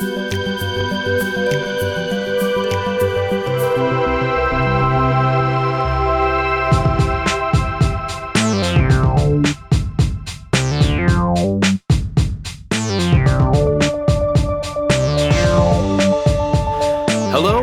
Hello 0.00 0.08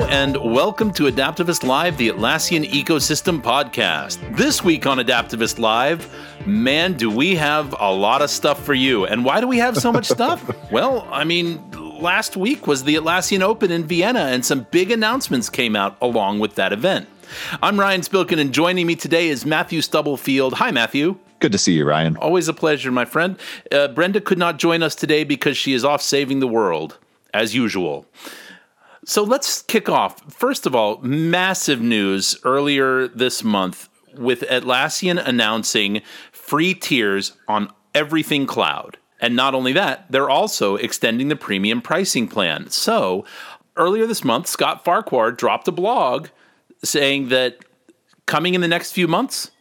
and 0.09 0.37
welcome 0.37 0.93
to 0.93 1.05
Adaptavist 1.05 1.63
Live, 1.63 1.97
the 1.97 2.09
Atlassian 2.09 2.69
Ecosystem 2.69 3.41
Podcast. 3.41 4.37
This 4.37 4.63
week 4.63 4.85
on 4.85 4.99
Adaptavist 4.99 5.57
Live, 5.57 6.07
man, 6.45 6.93
do 6.93 7.09
we 7.09 7.35
have 7.35 7.75
a 7.79 7.91
lot 7.91 8.21
of 8.21 8.29
stuff 8.29 8.63
for 8.63 8.75
you. 8.75 9.05
And 9.05 9.25
why 9.25 9.41
do 9.41 9.47
we 9.47 9.57
have 9.57 9.75
so 9.77 9.91
much 9.91 10.05
stuff? 10.05 10.47
well, 10.71 11.07
I 11.11 11.23
mean, 11.23 11.66
last 12.01 12.37
week 12.37 12.67
was 12.67 12.83
the 12.83 12.95
Atlassian 12.95 13.41
Open 13.41 13.71
in 13.71 13.85
Vienna, 13.85 14.19
and 14.19 14.45
some 14.45 14.67
big 14.71 14.91
announcements 14.91 15.49
came 15.49 15.75
out 15.75 15.97
along 16.01 16.39
with 16.39 16.55
that 16.55 16.73
event. 16.73 17.07
I'm 17.61 17.79
Ryan 17.79 18.01
Spilkin, 18.01 18.39
and 18.39 18.53
joining 18.53 18.87
me 18.87 18.95
today 18.95 19.27
is 19.27 19.45
Matthew 19.45 19.81
Stubblefield. 19.81 20.53
Hi, 20.55 20.71
Matthew. 20.71 21.17
Good 21.39 21.51
to 21.51 21.57
see 21.57 21.73
you, 21.73 21.85
Ryan. 21.85 22.17
Always 22.17 22.47
a 22.47 22.53
pleasure, 22.53 22.91
my 22.91 23.05
friend. 23.05 23.37
Uh, 23.71 23.89
Brenda 23.89 24.21
could 24.21 24.37
not 24.37 24.57
join 24.57 24.81
us 24.81 24.95
today 24.95 25.23
because 25.23 25.57
she 25.57 25.73
is 25.73 25.83
off 25.83 26.01
saving 26.01 26.39
the 26.39 26.47
world, 26.47 26.97
as 27.33 27.53
usual. 27.53 28.05
So 29.05 29.23
let's 29.23 29.61
kick 29.61 29.87
off. 29.87 30.33
First 30.33 30.65
of 30.65 30.75
all, 30.75 30.97
massive 30.99 31.81
news 31.81 32.37
earlier 32.43 33.07
this 33.07 33.43
month 33.43 33.89
with 34.15 34.41
Atlassian 34.41 35.23
announcing 35.23 36.01
free 36.31 36.73
tiers 36.73 37.33
on 37.47 37.71
everything 37.93 38.45
cloud. 38.45 38.97
And 39.19 39.35
not 39.35 39.55
only 39.55 39.73
that, 39.73 40.05
they're 40.09 40.29
also 40.29 40.75
extending 40.75 41.27
the 41.27 41.35
premium 41.35 41.81
pricing 41.81 42.27
plan. 42.27 42.69
So 42.69 43.25
earlier 43.75 44.05
this 44.05 44.23
month, 44.23 44.47
Scott 44.47 44.83
Farquhar 44.83 45.31
dropped 45.31 45.67
a 45.67 45.71
blog 45.71 46.27
saying 46.83 47.29
that 47.29 47.57
coming 48.25 48.53
in 48.53 48.61
the 48.61 48.67
next 48.67 48.91
few 48.91 49.07
months, 49.07 49.51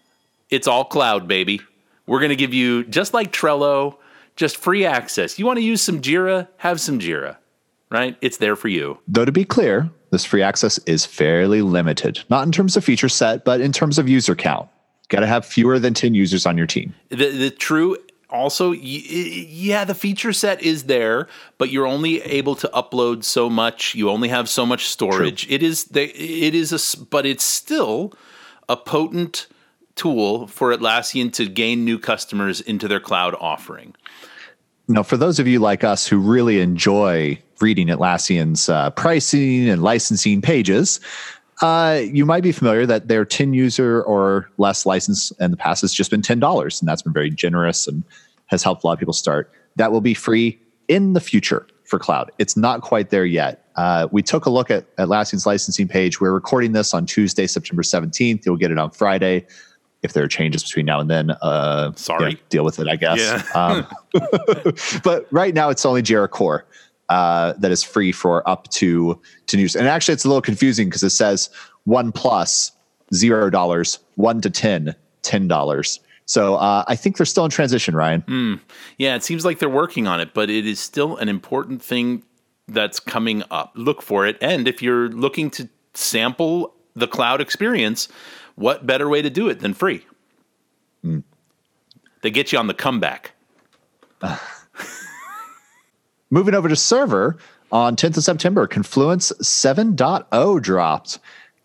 it's 0.50 0.66
all 0.66 0.84
cloud, 0.84 1.26
baby. 1.26 1.60
We're 2.06 2.20
going 2.20 2.30
to 2.30 2.36
give 2.36 2.54
you, 2.54 2.84
just 2.84 3.14
like 3.14 3.32
Trello, 3.32 3.96
just 4.36 4.58
free 4.58 4.84
access. 4.84 5.38
You 5.38 5.46
want 5.46 5.58
to 5.58 5.64
use 5.64 5.82
some 5.82 6.00
Jira? 6.00 6.48
Have 6.58 6.80
some 6.80 6.98
Jira 6.98 7.36
right? 7.90 8.16
It's 8.20 8.38
there 8.38 8.56
for 8.56 8.68
you. 8.68 8.98
Though 9.06 9.24
to 9.24 9.32
be 9.32 9.44
clear, 9.44 9.90
this 10.10 10.24
free 10.24 10.42
access 10.42 10.78
is 10.86 11.06
fairly 11.06 11.62
limited, 11.62 12.22
not 12.30 12.44
in 12.44 12.52
terms 12.52 12.76
of 12.76 12.84
feature 12.84 13.08
set, 13.08 13.44
but 13.44 13.60
in 13.60 13.72
terms 13.72 13.98
of 13.98 14.08
user 14.08 14.34
count. 14.34 14.68
Got 15.08 15.20
to 15.20 15.26
have 15.26 15.46
fewer 15.46 15.78
than 15.78 15.94
10 15.94 16.14
users 16.14 16.46
on 16.46 16.58
your 16.58 16.66
team. 16.66 16.94
The, 17.10 17.30
the 17.30 17.50
true 17.50 17.96
also 18.28 18.72
yeah 18.72 19.84
the 19.84 19.94
feature 19.94 20.32
set 20.32 20.60
is 20.60 20.84
there 20.84 21.28
but 21.58 21.70
you're 21.70 21.86
only 21.86 22.20
able 22.22 22.54
to 22.56 22.68
upload 22.74 23.24
so 23.24 23.48
much. 23.48 23.94
You 23.94 24.10
only 24.10 24.28
have 24.28 24.48
so 24.48 24.66
much 24.66 24.86
storage. 24.86 25.46
True. 25.46 25.54
it 25.54 25.62
is 25.62 25.84
the, 25.84 26.04
it 26.04 26.54
is 26.54 26.72
a 26.72 27.04
but 27.06 27.26
it's 27.26 27.44
still 27.44 28.12
a 28.68 28.76
potent 28.76 29.46
tool 29.94 30.46
for 30.46 30.76
Atlassian 30.76 31.32
to 31.32 31.46
gain 31.46 31.84
new 31.84 31.98
customers 31.98 32.60
into 32.60 32.86
their 32.86 33.00
cloud 33.00 33.34
offering. 33.40 33.94
Now, 34.88 35.02
for 35.02 35.16
those 35.16 35.38
of 35.38 35.48
you 35.48 35.58
like 35.58 35.82
us 35.82 36.06
who 36.06 36.18
really 36.18 36.60
enjoy 36.60 37.38
reading 37.60 37.88
Atlassian's 37.88 38.68
uh, 38.68 38.90
pricing 38.90 39.68
and 39.68 39.82
licensing 39.82 40.42
pages, 40.42 41.00
uh, 41.62 42.00
you 42.02 42.26
might 42.26 42.42
be 42.42 42.52
familiar 42.52 42.86
that 42.86 43.08
their 43.08 43.24
10 43.24 43.54
user 43.54 44.02
or 44.02 44.50
less 44.58 44.84
license 44.84 45.30
in 45.40 45.50
the 45.50 45.56
past 45.56 45.80
has 45.80 45.92
just 45.92 46.10
been 46.10 46.22
$10. 46.22 46.80
And 46.80 46.88
that's 46.88 47.02
been 47.02 47.12
very 47.12 47.30
generous 47.30 47.86
and 47.86 48.02
has 48.46 48.62
helped 48.62 48.84
a 48.84 48.86
lot 48.86 48.94
of 48.94 48.98
people 48.98 49.14
start. 49.14 49.50
That 49.76 49.92
will 49.92 50.00
be 50.00 50.14
free 50.14 50.58
in 50.88 51.14
the 51.14 51.20
future 51.20 51.66
for 51.84 51.98
cloud. 51.98 52.30
It's 52.38 52.56
not 52.56 52.82
quite 52.82 53.10
there 53.10 53.24
yet. 53.24 53.64
Uh, 53.76 54.08
we 54.10 54.22
took 54.22 54.46
a 54.46 54.50
look 54.50 54.70
at 54.70 54.94
Atlassian's 54.96 55.46
licensing 55.46 55.88
page. 55.88 56.20
We're 56.20 56.32
recording 56.32 56.72
this 56.72 56.92
on 56.92 57.06
Tuesday, 57.06 57.46
September 57.46 57.82
17th. 57.82 58.44
You'll 58.44 58.56
get 58.56 58.70
it 58.70 58.78
on 58.78 58.90
Friday 58.90 59.46
if 60.02 60.12
there 60.12 60.24
are 60.24 60.28
changes 60.28 60.62
between 60.62 60.86
now 60.86 61.00
and 61.00 61.10
then, 61.10 61.30
uh, 61.42 61.92
sorry, 61.96 62.38
deal 62.48 62.64
with 62.64 62.78
it, 62.78 62.86
I 62.86 62.96
guess. 62.96 63.18
Yeah. 63.18 63.42
um, 63.54 63.86
but 65.02 65.26
right 65.30 65.54
now, 65.54 65.70
it's 65.70 65.84
only 65.84 66.02
Jira 66.02 66.28
Core 66.28 66.64
uh, 67.08 67.54
that 67.58 67.70
is 67.70 67.82
free 67.82 68.12
for 68.12 68.46
up 68.48 68.68
to 68.68 69.20
to 69.46 69.56
news. 69.56 69.76
And 69.76 69.88
actually, 69.88 70.14
it's 70.14 70.24
a 70.24 70.28
little 70.28 70.42
confusing 70.42 70.88
because 70.88 71.02
it 71.02 71.10
says 71.10 71.50
one 71.84 72.12
plus 72.12 72.72
zero 73.14 73.50
dollars, 73.50 73.98
one 74.16 74.40
to 74.40 74.50
ten, 74.50 74.94
ten 75.22 75.48
dollars. 75.48 76.00
So 76.28 76.56
uh, 76.56 76.84
I 76.88 76.96
think 76.96 77.16
they're 77.16 77.26
still 77.26 77.44
in 77.44 77.50
transition, 77.50 77.94
Ryan. 77.94 78.22
Mm. 78.22 78.60
Yeah, 78.98 79.14
it 79.14 79.22
seems 79.22 79.44
like 79.44 79.60
they're 79.60 79.68
working 79.68 80.08
on 80.08 80.20
it, 80.20 80.34
but 80.34 80.50
it 80.50 80.66
is 80.66 80.80
still 80.80 81.16
an 81.18 81.28
important 81.28 81.80
thing 81.80 82.24
that's 82.66 82.98
coming 82.98 83.44
up. 83.50 83.72
Look 83.76 84.02
for 84.02 84.26
it, 84.26 84.36
and 84.40 84.66
if 84.66 84.82
you're 84.82 85.08
looking 85.08 85.50
to 85.50 85.68
sample 85.94 86.74
the 86.94 87.06
cloud 87.06 87.40
experience 87.40 88.08
what 88.56 88.86
better 88.86 89.08
way 89.08 89.22
to 89.22 89.30
do 89.30 89.48
it 89.48 89.60
than 89.60 89.72
free? 89.74 90.04
Mm. 91.04 91.22
They 92.22 92.30
get 92.30 92.52
you 92.52 92.58
on 92.58 92.66
the 92.66 92.74
comeback. 92.74 93.32
Moving 96.30 96.54
over 96.54 96.68
to 96.68 96.76
server 96.76 97.38
on 97.70 97.94
10th 97.96 98.16
of 98.16 98.24
September, 98.24 98.66
Confluence 98.66 99.32
7.0 99.42 100.62
dropped. 100.62 101.18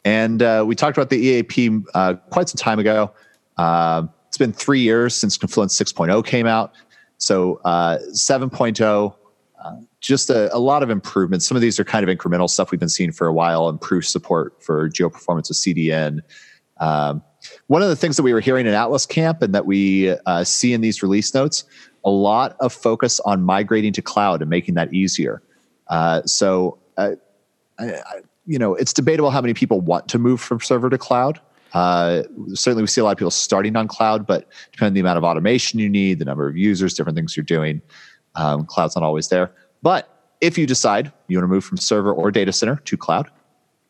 And 0.06 0.42
uh, 0.42 0.64
we 0.68 0.76
talked 0.76 0.98
about 0.98 1.10
the 1.10 1.18
EAP 1.18 1.80
uh, 1.94 2.16
quite 2.30 2.50
some 2.50 2.58
time 2.58 2.80
ago. 2.80 3.12
Uh, 3.58 4.04
it's 4.28 4.38
been 4.38 4.54
three 4.54 4.80
years 4.80 5.16
since 5.16 5.38
Confluence 5.38 5.78
6.0 5.78 6.26
came 6.26 6.48
out. 6.48 6.74
So 7.18 7.60
uh, 7.66 8.00
7.0, 8.14 9.16
uh, 9.64 9.76
just 10.00 10.30
a, 10.30 10.56
a, 10.56 10.58
lot 10.58 10.82
of 10.82 10.90
improvements. 10.90 11.46
Some 11.48 11.56
of 11.56 11.62
these 11.62 11.80
are 11.80 11.84
kind 11.84 12.08
of 12.08 12.16
incremental 12.16 12.50
stuff 12.50 12.72
we've 12.72 12.80
been 12.80 12.90
seeing 12.90 13.12
for 13.12 13.28
a 13.28 13.34
while, 13.34 13.70
improved 13.70 14.08
support 14.08 14.62
for 14.64 14.90
geo 14.90 15.10
performance 15.10 15.50
with 15.50 15.58
CDN, 15.58 16.22
um, 16.80 17.24
one 17.68 17.82
of 17.82 17.90
the 17.90 17.96
things 17.96 18.18
that 18.18 18.24
we 18.24 18.34
were 18.34 18.40
hearing 18.40 18.68
in 18.68 18.74
Atlas 18.74 19.06
Camp 19.06 19.42
and 19.42 19.54
that 19.56 19.66
we 19.66 20.10
uh, 20.26 20.44
see 20.44 20.74
in 20.74 20.82
these 20.82 21.02
release 21.02 21.34
notes, 21.34 21.64
a 22.04 22.10
lot 22.10 22.56
of 22.60 22.74
focus 22.74 23.20
on 23.22 23.44
migrating 23.44 23.94
to 23.94 24.02
cloud 24.02 24.42
and 24.42 24.50
making 24.50 24.76
that 24.76 24.94
easier. 24.94 25.42
Uh, 25.88 26.22
so, 26.24 26.78
uh, 26.98 27.12
I, 27.80 27.94
I, 27.94 28.22
you 28.46 28.58
know, 28.58 28.76
it's 28.76 28.94
debatable 28.94 29.30
how 29.30 29.42
many 29.42 29.54
people 29.54 29.82
want 29.82 30.08
to 30.10 30.20
move 30.20 30.42
from 30.42 30.60
server 30.60 30.90
to 30.90 30.98
cloud. 30.98 31.40
Uh, 31.74 32.24
certainly, 32.54 32.84
we 32.84 32.88
see 32.88 33.02
a 33.02 33.04
lot 33.04 33.12
of 33.12 33.18
people 33.18 33.32
starting 33.32 33.76
on 33.76 33.88
cloud, 33.88 34.26
but 34.26 34.50
depending 34.72 34.88
on 34.88 34.94
the 34.94 35.00
amount 35.00 35.18
of 35.18 35.24
automation 35.24 35.80
you 35.80 35.90
need, 35.90 36.20
the 36.20 36.26
number 36.26 36.48
of 36.48 36.58
users, 36.58 36.94
different 36.94 37.16
things 37.16 37.38
you're 37.38 37.44
doing, 37.44 37.82
um, 38.36 38.66
cloud's 38.66 38.96
not 38.96 39.04
always 39.04 39.30
there. 39.30 39.52
But 39.82 40.10
if 40.42 40.58
you 40.58 40.66
decide 40.66 41.12
you 41.28 41.38
want 41.38 41.44
to 41.44 41.54
move 41.54 41.64
from 41.64 41.78
server 41.78 42.12
or 42.12 42.32
data 42.32 42.52
center 42.52 42.78
to 42.78 42.98
cloud, 42.98 43.30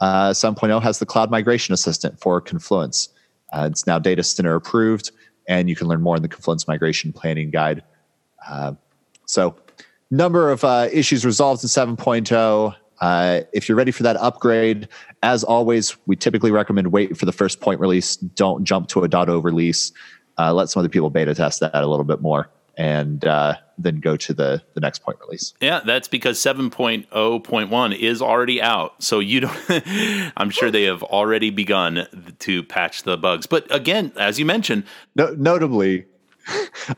uh, 0.01 0.31
7.0 0.31 0.81
has 0.81 0.99
the 0.99 1.05
cloud 1.05 1.31
migration 1.31 1.73
assistant 1.73 2.19
for 2.19 2.41
Confluence. 2.41 3.09
Uh, 3.53 3.67
it's 3.69 3.85
now 3.85 3.99
data 3.99 4.23
center 4.23 4.55
approved, 4.55 5.11
and 5.47 5.69
you 5.69 5.75
can 5.75 5.87
learn 5.87 6.01
more 6.01 6.15
in 6.15 6.21
the 6.21 6.27
Confluence 6.27 6.67
migration 6.67 7.13
planning 7.13 7.51
guide. 7.51 7.83
Uh, 8.47 8.73
so, 9.25 9.55
number 10.09 10.51
of 10.51 10.63
uh, 10.63 10.89
issues 10.91 11.25
resolved 11.25 11.63
in 11.63 11.69
7.0. 11.69 12.75
Uh, 12.99 13.41
if 13.51 13.67
you're 13.67 13.77
ready 13.77 13.91
for 13.91 14.03
that 14.03 14.15
upgrade, 14.17 14.87
as 15.23 15.43
always, 15.43 15.97
we 16.05 16.15
typically 16.15 16.51
recommend 16.51 16.91
wait 16.91 17.17
for 17.17 17.25
the 17.25 17.31
first 17.31 17.59
point 17.59 17.79
release. 17.79 18.15
Don't 18.15 18.63
jump 18.63 18.87
to 18.89 19.03
a 19.03 19.07
dot 19.07 19.27
.0 19.27 19.43
release. 19.43 19.91
Uh, 20.37 20.53
let 20.53 20.69
some 20.69 20.81
other 20.81 20.89
people 20.89 21.09
beta 21.09 21.33
test 21.33 21.59
that 21.59 21.73
a 21.73 21.87
little 21.87 22.05
bit 22.05 22.21
more 22.21 22.49
and 22.77 23.25
uh, 23.25 23.55
then 23.77 23.99
go 23.99 24.15
to 24.15 24.33
the 24.33 24.61
the 24.73 24.79
next 24.79 24.99
point 24.99 25.17
release. 25.21 25.53
Yeah, 25.59 25.81
that's 25.85 26.07
because 26.07 26.39
7.0.1 26.39 27.97
is 27.99 28.21
already 28.21 28.61
out. 28.61 29.03
So 29.03 29.19
you 29.19 29.41
don't 29.41 29.57
I'm 30.37 30.49
sure 30.49 30.71
they 30.71 30.83
have 30.83 31.03
already 31.03 31.49
begun 31.49 32.07
to 32.39 32.63
patch 32.63 33.03
the 33.03 33.17
bugs. 33.17 33.45
But 33.45 33.73
again, 33.73 34.13
as 34.15 34.39
you 34.39 34.45
mentioned, 34.45 34.85
no, 35.15 35.33
notably 35.33 36.05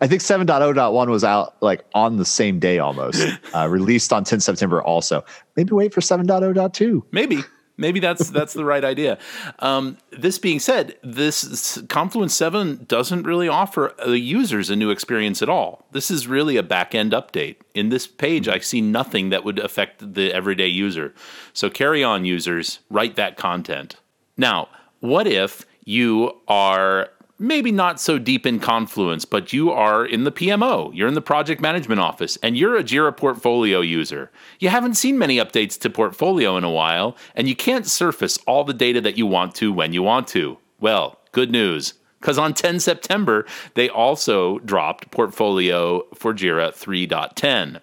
I 0.02 0.08
think 0.08 0.22
7.0.1 0.22 1.08
was 1.08 1.24
out 1.24 1.62
like 1.62 1.86
on 1.94 2.18
the 2.18 2.26
same 2.26 2.60
day 2.60 2.80
almost. 2.80 3.24
Uh, 3.54 3.68
released 3.68 4.12
on 4.12 4.24
10 4.24 4.40
September 4.40 4.82
also. 4.82 5.24
Maybe 5.56 5.74
wait 5.74 5.94
for 5.94 6.02
7.0.2. 6.02 7.04
Maybe. 7.12 7.44
Maybe 7.78 8.00
that's 8.00 8.30
that's 8.38 8.54
the 8.54 8.66
right 8.66 8.84
idea. 8.84 9.18
Um, 9.60 9.98
this 10.12 10.38
being 10.38 10.60
said, 10.60 10.96
this 11.04 11.82
Confluence 11.90 12.36
Seven 12.36 12.86
doesn't 12.88 13.24
really 13.24 13.48
offer 13.48 13.94
the 14.06 14.20
users 14.20 14.70
a 14.70 14.76
new 14.76 14.90
experience 14.90 15.42
at 15.42 15.50
all. 15.50 15.86
This 15.92 16.12
is 16.12 16.28
really 16.28 16.58
a 16.58 16.64
back 16.64 16.96
end 16.96 17.12
update. 17.12 17.58
In 17.74 17.90
this 17.90 18.08
page, 18.08 18.48
I 18.48 18.60
see 18.60 18.82
nothing 18.82 19.30
that 19.30 19.44
would 19.44 19.60
affect 19.60 20.14
the 20.14 20.32
everyday 20.34 20.68
user. 20.68 21.14
So 21.54 21.70
carry 21.70 22.04
on, 22.04 22.26
users. 22.26 22.80
Write 22.90 23.16
that 23.16 23.38
content. 23.38 23.98
Now, 24.38 24.70
what 25.00 25.28
if 25.28 25.66
you 25.86 26.32
are 26.48 27.10
maybe 27.40 27.72
not 27.72 28.00
so 28.00 28.18
deep 28.18 28.46
in 28.46 28.60
Confluence, 28.60 29.26
but 29.26 29.54
you 29.54 29.72
are 29.72 30.06
in 30.06 30.24
the 30.24 30.32
PMO, 30.32 30.92
you're 30.94 31.08
in 31.08 31.14
the 31.14 31.22
project 31.22 31.62
management 31.62 32.00
office, 32.00 32.38
and 32.44 32.58
you're 32.58 32.78
a 32.78 32.84
Jira 32.84 33.16
Portfolio 33.16 33.82
user. 33.82 34.32
You 34.60 34.70
haven't 34.70 34.96
seen 34.96 35.18
many 35.18 35.38
updates 35.38 35.80
to 35.80 35.90
Portfolio 35.90 36.58
in 36.58 36.64
a 36.64 36.72
while, 36.72 37.18
and 37.36 37.48
you 37.48 37.56
can't 37.56 37.88
surface 37.88 38.38
all 38.48 38.64
the 38.64 38.74
data 38.74 39.02
that 39.02 39.18
you 39.18 39.26
want 39.26 39.56
to 39.56 39.74
when 39.74 39.94
you 39.94 40.04
want 40.04 40.28
to. 40.30 40.58
Well, 40.80 41.20
good 41.32 41.52
news. 41.52 41.94
Because 42.20 42.38
on 42.38 42.54
10 42.54 42.80
September, 42.80 43.46
they 43.74 43.90
also 43.90 44.60
dropped 44.60 45.12
Portfolio 45.12 46.04
for 46.16 46.34
Jira 46.34 46.72
3.10. 46.72 47.82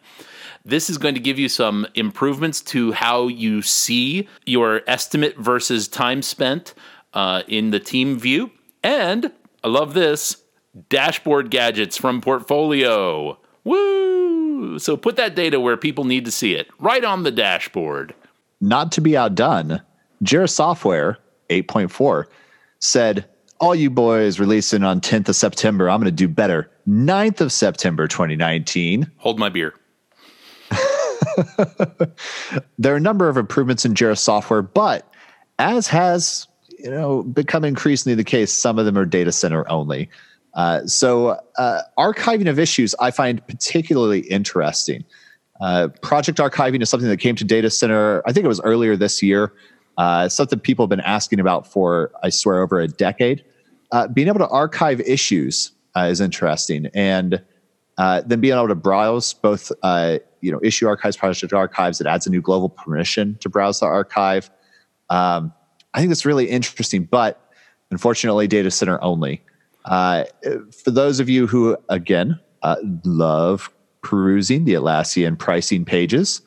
This 0.64 0.88
is 0.88 0.96
going 0.96 1.14
to 1.14 1.20
give 1.20 1.38
you 1.38 1.48
some 1.48 1.86
improvements 1.94 2.62
to 2.62 2.92
how 2.92 3.28
you 3.28 3.60
see 3.60 4.28
your 4.46 4.80
estimate 4.86 5.36
versus 5.36 5.88
time 5.88 6.22
spent 6.22 6.72
uh, 7.12 7.42
in 7.48 7.70
the 7.70 7.80
team 7.80 8.18
view. 8.18 8.50
And 8.82 9.30
I 9.62 9.68
love 9.68 9.94
this 9.94 10.42
dashboard 10.88 11.50
gadgets 11.50 11.96
from 11.96 12.20
Portfolio. 12.20 13.38
Woo! 13.64 14.78
So 14.78 14.96
put 14.96 15.16
that 15.16 15.34
data 15.34 15.60
where 15.60 15.76
people 15.76 16.04
need 16.04 16.24
to 16.24 16.30
see 16.30 16.54
it, 16.54 16.68
right 16.78 17.04
on 17.04 17.22
the 17.22 17.30
dashboard. 17.30 18.14
Not 18.60 18.92
to 18.92 19.00
be 19.00 19.16
outdone, 19.16 19.82
Jira 20.24 20.48
Software 20.48 21.18
8.4 21.48 22.24
said, 22.78 23.26
All 23.58 23.74
you 23.74 23.90
boys 23.90 24.38
releasing 24.38 24.84
on 24.84 25.00
10th 25.00 25.28
of 25.30 25.36
September, 25.36 25.90
I'm 25.90 26.00
going 26.00 26.06
to 26.06 26.12
do 26.12 26.28
better. 26.28 26.70
9th 26.88 27.40
of 27.40 27.52
September 27.52 28.06
2019. 28.06 29.10
Hold 29.18 29.38
my 29.38 29.48
beer. 29.48 29.74
there 32.78 32.94
are 32.94 32.96
a 32.96 33.00
number 33.00 33.28
of 33.28 33.36
improvements 33.36 33.84
in 33.84 33.94
Jira 33.94 34.16
software, 34.16 34.62
but 34.62 35.10
as 35.58 35.86
has 35.88 36.46
you 36.82 36.90
know 36.90 37.22
become 37.22 37.64
increasingly 37.64 38.14
the 38.14 38.24
case, 38.24 38.52
some 38.52 38.78
of 38.78 38.84
them 38.84 38.96
are 38.96 39.04
data 39.04 39.32
center 39.32 39.68
only. 39.70 40.08
Uh, 40.54 40.84
so 40.86 41.38
uh, 41.58 41.82
archiving 41.98 42.48
of 42.48 42.58
issues 42.58 42.94
I 43.00 43.10
find 43.10 43.44
particularly 43.46 44.20
interesting. 44.20 45.04
Uh, 45.60 45.88
project 46.02 46.38
archiving 46.38 46.82
is 46.82 46.88
something 46.88 47.08
that 47.08 47.18
came 47.18 47.36
to 47.36 47.44
data 47.44 47.70
center. 47.70 48.22
I 48.26 48.32
think 48.32 48.44
it 48.44 48.48
was 48.48 48.60
earlier 48.62 48.96
this 48.96 49.22
year. 49.22 49.52
Uh, 49.98 50.28
something 50.28 50.58
people 50.58 50.84
have 50.84 50.90
been 50.90 51.00
asking 51.00 51.40
about 51.40 51.66
for 51.66 52.10
I 52.22 52.30
swear 52.30 52.60
over 52.60 52.80
a 52.80 52.88
decade. 52.88 53.44
Uh, 53.92 54.08
being 54.08 54.28
able 54.28 54.38
to 54.38 54.48
archive 54.48 55.00
issues 55.00 55.72
uh, 55.96 56.02
is 56.02 56.20
interesting, 56.20 56.86
and 56.94 57.42
then 57.98 58.40
being 58.40 58.54
able 58.54 58.68
to 58.68 58.74
browse 58.74 59.34
both 59.34 59.70
you 59.84 60.50
know 60.50 60.60
issue 60.62 60.88
archives, 60.88 61.16
project 61.16 61.52
archives. 61.52 62.00
It 62.00 62.06
adds 62.06 62.26
a 62.26 62.30
new 62.30 62.40
global 62.40 62.68
permission 62.68 63.36
to 63.40 63.48
browse 63.48 63.80
the 63.80 63.86
archive. 63.86 64.50
Um, 65.10 65.52
I 65.94 65.98
think 65.98 66.10
that's 66.10 66.26
really 66.26 66.46
interesting, 66.46 67.04
but 67.04 67.40
unfortunately, 67.90 68.46
data 68.46 68.70
center 68.70 69.02
only. 69.02 69.42
Uh, 69.84 70.24
for 70.84 70.90
those 70.90 71.20
of 71.20 71.28
you 71.28 71.46
who, 71.46 71.76
again, 71.88 72.38
uh, 72.62 72.76
love 73.04 73.70
perusing 74.02 74.64
the 74.64 74.74
Atlassian 74.74 75.38
pricing 75.38 75.84
pages, 75.84 76.42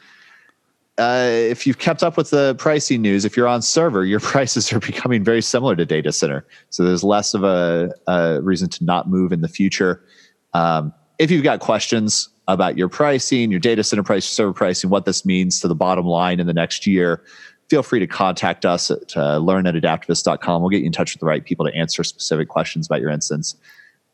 uh, 0.99 1.27
if 1.31 1.65
you've 1.65 1.79
kept 1.79 2.03
up 2.03 2.15
with 2.15 2.29
the 2.29 2.55
pricing 2.55 3.01
news, 3.01 3.25
if 3.25 3.35
you're 3.35 3.47
on 3.47 3.61
server, 3.61 4.05
your 4.05 4.19
prices 4.31 4.71
are 4.71 4.79
becoming 4.79 5.23
very 5.23 5.41
similar 5.41 5.75
to 5.75 5.85
data 5.85 6.11
center. 6.11 6.45
So 6.69 6.83
there's 6.83 7.03
less 7.03 7.33
of 7.33 7.43
a, 7.43 7.91
a 8.07 8.41
reason 8.41 8.69
to 8.69 8.83
not 8.83 9.09
move 9.09 9.31
in 9.31 9.41
the 9.41 9.47
future. 9.47 10.03
Um, 10.53 10.93
if 11.17 11.31
you've 11.31 11.43
got 11.43 11.59
questions, 11.59 12.29
about 12.47 12.77
your 12.77 12.89
pricing, 12.89 13.51
your 13.51 13.59
data 13.59 13.83
center 13.83 14.03
price, 14.03 14.25
server 14.25 14.53
pricing, 14.53 14.89
what 14.89 15.05
this 15.05 15.25
means 15.25 15.59
to 15.61 15.67
the 15.67 15.75
bottom 15.75 16.05
line 16.05 16.39
in 16.39 16.47
the 16.47 16.53
next 16.53 16.85
year, 16.85 17.23
feel 17.73 17.81
free 17.81 17.99
to 17.99 18.05
contact 18.05 18.67
us 18.67 18.91
at 18.91 19.17
uh, 19.17 19.37
learn 19.39 19.65
at 19.65 19.73
adaptavist.com. 19.73 20.61
We'll 20.61 20.69
get 20.69 20.81
you 20.81 20.85
in 20.85 20.91
touch 20.91 21.15
with 21.15 21.21
the 21.21 21.25
right 21.25 21.43
people 21.43 21.65
to 21.65 21.73
answer 21.73 22.03
specific 22.03 22.47
questions 22.47 22.85
about 22.85 23.01
your 23.01 23.09
instance 23.09 23.55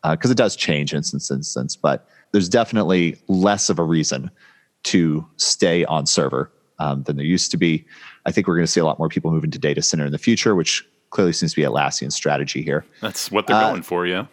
because 0.02 0.30
uh, 0.30 0.32
it 0.32 0.38
does 0.38 0.56
change 0.56 0.94
instance 0.94 1.28
to 1.28 1.34
instance, 1.34 1.76
but 1.76 2.08
there's 2.32 2.48
definitely 2.48 3.20
less 3.28 3.68
of 3.68 3.78
a 3.78 3.82
reason 3.82 4.30
to 4.84 5.26
stay 5.36 5.84
on 5.84 6.06
server 6.06 6.50
um, 6.78 7.02
than 7.02 7.16
there 7.16 7.26
used 7.26 7.50
to 7.50 7.58
be. 7.58 7.84
I 8.24 8.32
think 8.32 8.46
we're 8.46 8.54
going 8.54 8.64
to 8.64 8.72
see 8.72 8.80
a 8.80 8.84
lot 8.86 8.98
more 8.98 9.10
people 9.10 9.30
moving 9.30 9.50
to 9.50 9.58
data 9.58 9.82
center 9.82 10.06
in 10.06 10.12
the 10.12 10.16
future, 10.16 10.54
which 10.54 10.82
clearly 11.10 11.34
seems 11.34 11.52
to 11.52 11.56
be 11.56 11.66
Atlassian's 11.66 12.14
strategy 12.14 12.62
here. 12.62 12.86
That's 13.02 13.30
what 13.30 13.46
they're 13.46 13.56
uh, 13.56 13.72
going 13.72 13.82
for, 13.82 14.06
yeah. 14.06 14.24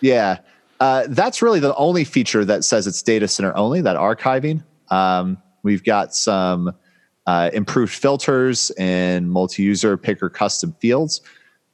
Yeah. 0.00 0.38
Uh, 0.80 1.04
that's 1.10 1.42
really 1.42 1.60
the 1.60 1.76
only 1.76 2.02
feature 2.02 2.44
that 2.44 2.64
says 2.64 2.88
it's 2.88 3.02
data 3.02 3.28
center 3.28 3.56
only, 3.56 3.82
that 3.82 3.96
archiving. 3.96 4.64
Um, 4.88 5.40
we've 5.62 5.84
got 5.84 6.12
some 6.12 6.74
uh, 7.28 7.50
improved 7.52 7.92
filters 7.92 8.70
and 8.78 9.30
multi 9.30 9.62
user 9.62 9.98
picker 9.98 10.30
custom 10.30 10.74
fields. 10.80 11.20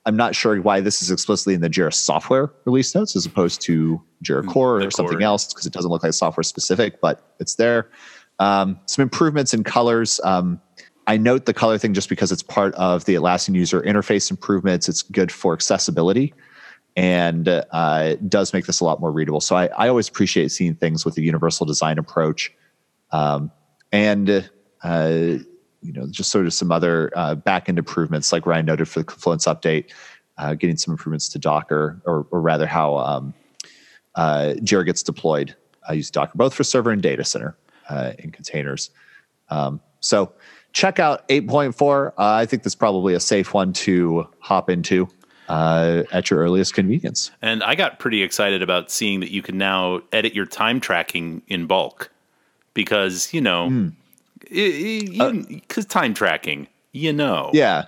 I'm 0.05 0.17
not 0.17 0.35
sure 0.35 0.61
why 0.61 0.81
this 0.81 1.01
is 1.01 1.13
explicitly 1.13 1.55
in 1.55 1.61
the 1.61 1.71
Jira 1.71 1.95
software 1.95 2.51
release 2.65 2.93
notes 2.93 3.15
as 3.15 3.25
opposed 3.25 3.61
to 3.63 4.03
Jira 4.25 4.43
mm, 4.43 4.49
Core 4.49 4.83
or 4.83 4.91
something 4.91 5.23
else 5.23 5.47
because 5.55 5.65
it 5.65 5.73
doesn't 5.73 5.93
look 5.93 6.03
like 6.03 6.13
software 6.13 6.43
specific, 6.43 7.01
but 7.01 7.35
it's 7.39 7.55
there. 7.55 7.89
Um, 8.41 8.81
some 8.87 9.05
improvements 9.05 9.55
in 9.55 9.63
colors. 9.63 10.21
Um, 10.25 10.61
I 11.07 11.17
note 11.17 11.47
the 11.47 11.55
color 11.55 11.79
thing 11.79 11.95
just 11.95 12.09
because 12.09 12.33
it's 12.33 12.43
part 12.43 12.75
of 12.75 13.05
the 13.05 13.15
Atlassian 13.15 13.55
user 13.55 13.81
interface 13.81 14.33
improvements. 14.33 14.89
It's 14.89 15.03
good 15.03 15.31
for 15.31 15.53
accessibility 15.53 16.35
and 16.97 17.49
uh, 17.71 18.17
does 18.29 18.53
make 18.53 18.67
this 18.67 18.81
a 18.81 18.85
lot 18.85 19.01
more 19.01 19.13
readable. 19.13 19.41
So 19.41 19.55
I, 19.55 19.67
I, 19.67 19.89
always 19.89 20.09
appreciate 20.09 20.51
seeing 20.51 20.75
things 20.75 21.05
with 21.05 21.17
a 21.17 21.23
universal 21.23 21.65
design 21.65 21.99
approach, 21.99 22.53
um, 23.11 23.51
and 23.93 24.49
uh, 24.85 25.39
you 25.83 25.93
know 25.93 26.07
just 26.07 26.31
sort 26.31 26.47
of 26.47 26.55
some 26.55 26.71
other 26.71 27.13
uh, 27.17 27.35
backend 27.35 27.79
improvements, 27.79 28.33
like 28.33 28.47
Ryan 28.47 28.67
noted 28.67 28.89
for 28.89 29.01
the 29.01 29.05
Confluence 29.05 29.47
update, 29.47 29.91
uh, 30.39 30.55
getting 30.55 30.77
some 30.77 30.93
improvements 30.93 31.29
to 31.31 31.39
Docker, 31.39 32.01
or, 32.05 32.27
or 32.31 32.41
rather 32.41 32.67
how 32.67 32.97
um, 32.99 33.35
uh, 34.15 34.55
Jira 34.59 34.85
gets 34.85 35.03
deployed. 35.03 35.55
I 35.89 35.95
use 35.95 36.11
Docker 36.11 36.33
both 36.37 36.55
for 36.55 36.65
server 36.65 36.91
and 36.91 37.03
data 37.03 37.25
center 37.25 37.57
uh, 37.89 38.13
in 38.19 38.31
containers. 38.31 38.91
Um, 39.51 39.81
so 40.01 40.33
check 40.73 40.99
out 40.99 41.27
8.4. 41.29 42.13
I 42.17 42.47
think 42.47 42.63
that's 42.63 42.75
probably 42.75 43.15
a 43.15 43.21
safe 43.21 43.53
one 43.55 43.73
to 43.75 44.29
hop 44.41 44.71
into 44.71 45.09
uh, 45.49 46.05
at 46.13 46.31
your 46.31 46.41
earliest 46.41 46.75
convenience. 46.75 47.31
And 47.43 47.63
I 47.63 47.75
got 47.75 47.99
pretty 47.99 48.23
excited 48.23 48.63
about 48.63 48.91
seeing 48.91 49.21
that 49.21 49.31
you 49.31 49.43
can 49.43 49.59
now 49.59 50.01
edit 50.13 50.35
your 50.35 50.47
time 50.47 50.81
tracking 50.81 51.43
in 51.49 51.67
bulk 51.67 52.11
because, 52.73 53.33
you 53.33 53.41
know, 53.41 53.69
because 54.41 55.85
uh, 55.85 55.89
time 55.89 56.15
tracking, 56.15 56.69
you 56.93 57.13
know. 57.13 57.51
Yeah. 57.53 57.85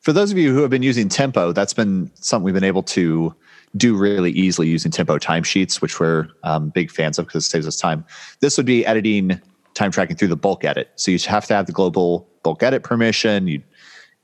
For 0.00 0.12
those 0.12 0.30
of 0.30 0.38
you 0.38 0.54
who 0.54 0.60
have 0.62 0.70
been 0.70 0.82
using 0.82 1.08
Tempo, 1.08 1.52
that's 1.52 1.74
been 1.74 2.10
something 2.14 2.44
we've 2.44 2.54
been 2.54 2.64
able 2.64 2.84
to 2.84 3.34
do 3.76 3.96
really 3.96 4.30
easily 4.30 4.68
using 4.68 4.92
Tempo 4.92 5.18
timesheets, 5.18 5.82
which 5.82 5.98
we're 5.98 6.28
um, 6.44 6.70
big 6.70 6.90
fans 6.90 7.18
of 7.18 7.26
because 7.26 7.44
it 7.44 7.48
saves 7.48 7.66
us 7.66 7.76
time. 7.76 8.04
This 8.40 8.56
would 8.56 8.66
be 8.66 8.86
editing 8.86 9.40
time 9.74 9.90
tracking 9.90 10.16
through 10.16 10.28
the 10.28 10.36
bulk 10.36 10.64
edit. 10.64 10.90
So 10.96 11.10
you 11.10 11.18
have 11.26 11.46
to 11.46 11.54
have 11.54 11.66
the 11.66 11.72
global 11.72 12.28
bulk 12.42 12.62
edit 12.62 12.82
permission. 12.82 13.46
You 13.46 13.62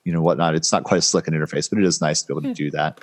you 0.05 0.13
know 0.13 0.23
whatnot. 0.23 0.55
It's 0.55 0.73
not 0.73 0.85
quite 0.85 0.99
as 0.99 1.07
slick 1.07 1.29
an 1.29 1.35
interface, 1.35 1.69
but 1.69 1.79
it 1.79 1.85
is 1.85 2.01
nice 2.01 2.23
to 2.23 2.29
be 2.29 2.33
able 2.33 2.43
to 2.43 2.49
hmm. 2.49 2.55
do 2.55 2.71
that. 2.73 3.01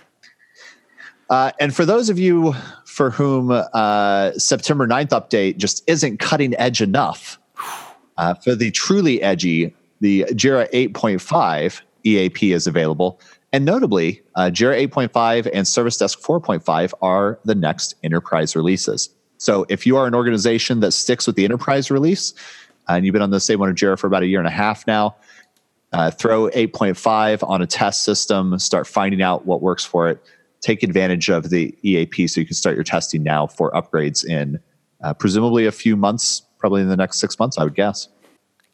Uh, 1.30 1.52
and 1.60 1.76
for 1.76 1.86
those 1.86 2.10
of 2.10 2.18
you 2.18 2.54
for 2.86 3.12
whom 3.12 3.52
uh, 3.52 4.32
September 4.32 4.88
9th 4.88 5.10
update 5.10 5.58
just 5.58 5.84
isn't 5.86 6.18
cutting 6.18 6.56
edge 6.58 6.82
enough, 6.82 7.40
uh, 8.20 8.34
for 8.34 8.54
the 8.54 8.70
truly 8.70 9.22
edgy, 9.22 9.74
the 10.02 10.26
Jira 10.32 10.70
8.5 10.72 11.82
EAP 12.04 12.52
is 12.52 12.68
available. 12.68 13.20
And 13.54 13.64
notably, 13.64 14.22
uh, 14.36 14.52
Jira 14.54 14.88
8.5 14.90 15.50
and 15.54 15.66
Service 15.66 15.98
Desk 15.98 16.20
4.5 16.20 16.94
are 17.02 17.40
the 17.46 17.56
next 17.56 17.96
enterprise 18.04 18.58
releases. 18.58 19.10
So 19.38 19.66
if 19.70 19.86
you 19.86 19.96
are 19.96 20.06
an 20.06 20.14
organization 20.14 20.82
that 20.82 20.92
sticks 20.92 21.26
with 21.26 21.38
the 21.38 21.46
enterprise 21.46 21.90
release, 21.90 22.34
and 22.90 23.06
you've 23.06 23.14
been 23.14 23.22
on 23.22 23.32
the 23.32 23.40
same 23.40 23.58
one 23.60 23.70
of 23.70 23.76
Jira 23.76 23.98
for 23.98 24.08
about 24.08 24.24
a 24.24 24.28
year 24.28 24.40
and 24.40 24.48
a 24.48 24.52
half 24.52 24.86
now, 24.86 25.16
uh, 25.94 26.12
throw 26.12 26.50
8.5 26.50 27.48
on 27.48 27.62
a 27.62 27.68
test 27.68 28.04
system, 28.04 28.60
start 28.60 28.86
finding 28.86 29.22
out 29.22 29.46
what 29.46 29.62
works 29.62 29.86
for 29.86 30.10
it. 30.10 30.22
Take 30.60 30.84
advantage 30.84 31.30
of 31.30 31.52
the 31.52 31.74
EAP 31.84 32.28
so 32.28 32.42
you 32.42 32.46
can 32.46 32.56
start 32.56 32.76
your 32.76 32.84
testing 32.84 33.24
now 33.24 33.48
for 33.48 33.72
upgrades 33.72 34.26
in 34.26 34.60
uh, 35.02 35.14
presumably 35.14 35.66
a 35.66 35.72
few 35.72 35.96
months, 35.96 36.42
probably 36.60 36.82
in 36.82 36.90
the 36.90 36.98
next 36.98 37.20
six 37.20 37.40
months, 37.40 37.58
I 37.58 37.64
would 37.64 37.76
guess. 37.76 38.10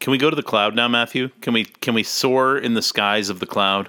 Can 0.00 0.10
we 0.10 0.18
go 0.18 0.28
to 0.28 0.36
the 0.36 0.42
cloud 0.42 0.74
now, 0.74 0.88
Matthew? 0.88 1.28
Can 1.40 1.54
we 1.54 1.64
can 1.64 1.94
we 1.94 2.02
soar 2.02 2.58
in 2.58 2.74
the 2.74 2.82
skies 2.82 3.30
of 3.30 3.40
the 3.40 3.46
cloud? 3.46 3.88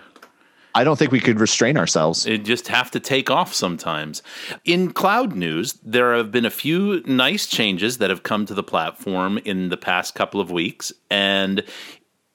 I 0.73 0.83
don't 0.83 0.97
think 0.97 1.11
we 1.11 1.19
could 1.19 1.39
restrain 1.39 1.75
ourselves. 1.75 2.27
It 2.27 2.45
just 2.45 2.67
have 2.67 2.91
to 2.91 2.99
take 2.99 3.31
off 3.31 3.51
sometimes. 3.51 4.21
In 4.63 4.93
cloud 4.93 5.35
news, 5.35 5.73
there 5.83 6.15
have 6.15 6.31
been 6.31 6.45
a 6.45 6.51
few 6.51 7.01
nice 7.07 7.47
changes 7.47 7.97
that 7.97 8.11
have 8.11 8.21
come 8.21 8.45
to 8.45 8.53
the 8.53 8.61
platform 8.61 9.39
in 9.39 9.69
the 9.69 9.77
past 9.77 10.13
couple 10.13 10.39
of 10.39 10.51
weeks. 10.51 10.93
And 11.09 11.63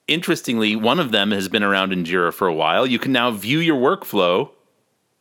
interestingly, 0.09 0.75
one 0.75 0.99
of 0.99 1.11
them 1.11 1.31
has 1.31 1.47
been 1.47 1.63
around 1.63 1.93
in 1.93 2.03
Jira 2.03 2.33
for 2.33 2.47
a 2.47 2.53
while. 2.53 2.85
You 2.85 2.99
can 2.99 3.13
now 3.13 3.31
view 3.31 3.59
your 3.59 3.79
workflow 3.79 4.49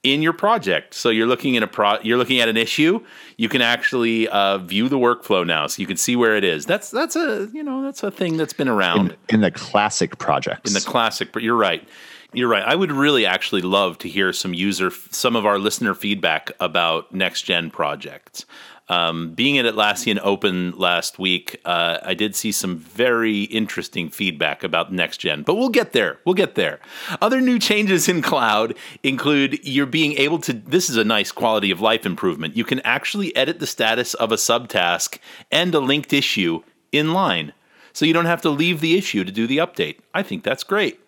in 0.03 0.23
your 0.23 0.33
project. 0.33 0.95
So 0.95 1.11
you're 1.11 1.27
looking 1.27 1.57
at 1.57 1.63
a 1.63 1.67
pro, 1.67 1.99
you're 2.03 2.19
looking 2.19 2.41
at 2.41 2.49
an 2.49 2.57
issue. 2.57 3.05
You 3.37 3.49
can 3.49 3.63
actually 3.63 4.29
uh, 4.29 4.59
view 4.59 4.89
the 4.89 4.99
workflow 4.99 5.47
now, 5.47 5.67
so 5.67 5.81
you 5.81 5.87
can 5.87 5.97
see 5.97 6.17
where 6.17 6.37
it 6.37 6.45
is. 6.45 6.67
That's 6.67 6.91
that's 6.91 7.17
a 7.17 7.49
you 7.53 7.63
know 7.63 7.83
that's 7.83 8.03
a 8.03 8.11
thing 8.11 8.37
that's 8.37 8.53
been 8.53 8.69
around 8.69 9.17
in, 9.29 9.37
in 9.37 9.41
the 9.41 9.51
classic 9.51 10.19
projects. 10.19 10.71
In 10.71 10.75
the 10.75 10.81
classic, 10.81 11.33
but 11.33 11.43
you're 11.43 11.57
right. 11.57 11.87
You're 12.35 12.49
right. 12.49 12.63
I 12.63 12.75
would 12.75 12.91
really 12.91 13.27
actually 13.27 13.61
love 13.61 13.99
to 13.99 14.09
hear 14.09 14.33
some 14.33 14.55
user, 14.55 14.91
some 15.11 15.37
of 15.37 15.45
our 15.45 15.59
listener 15.59 15.95
feedback 15.95 16.51
about 16.61 17.13
next 17.13 17.43
gen 17.43 17.71
projects. 17.71 18.47
Um, 18.89 19.33
being 19.35 19.59
at 19.59 19.65
Atlassian 19.65 20.21
Open 20.23 20.73
last 20.73 21.19
week, 21.19 21.61
uh, 21.65 21.99
I 22.03 22.15
did 22.15 22.35
see 22.35 22.53
some 22.53 22.77
very 22.77 23.43
interesting 23.45 24.11
feedback 24.11 24.65
about 24.65 24.93
next 24.93 25.19
gen, 25.19 25.43
but 25.43 25.55
we'll 25.55 25.69
get 25.69 25.93
there. 25.93 26.19
We'll 26.25 26.35
get 26.35 26.57
there. 26.57 26.81
Other 27.21 27.41
new 27.41 27.59
changes 27.59 28.09
in 28.09 28.23
cloud 28.23 28.75
include 29.03 29.65
you're 29.65 29.87
being 29.87 30.13
able 30.15 30.39
to, 30.41 30.53
this 30.53 30.91
is 30.91 30.97
a 30.97 31.05
nice 31.05 31.33
quality 31.33 31.71
of 31.71 31.81
life 31.81 32.05
improvement. 32.05 32.57
You 32.57 32.65
can 32.65 32.81
actually 32.81 33.35
edit 33.37 33.61
the 33.61 33.67
status 33.67 34.15
of 34.15 34.33
a 34.33 34.37
subtask 34.37 35.19
and 35.51 35.75
a 35.75 35.81
linked 35.81 36.13
issue 36.13 36.63
in 36.91 37.13
line. 37.13 37.53
So 37.93 38.05
you 38.05 38.13
don't 38.13 38.27
have 38.27 38.43
to 38.43 38.51
leave 38.51 38.81
the 38.81 38.97
issue 38.97 39.23
to 39.25 39.33
do 39.33 39.47
the 39.47 39.59
update. 39.59 39.99
I 40.15 40.23
think 40.23 40.43
that's 40.45 40.65
great. 40.65 40.99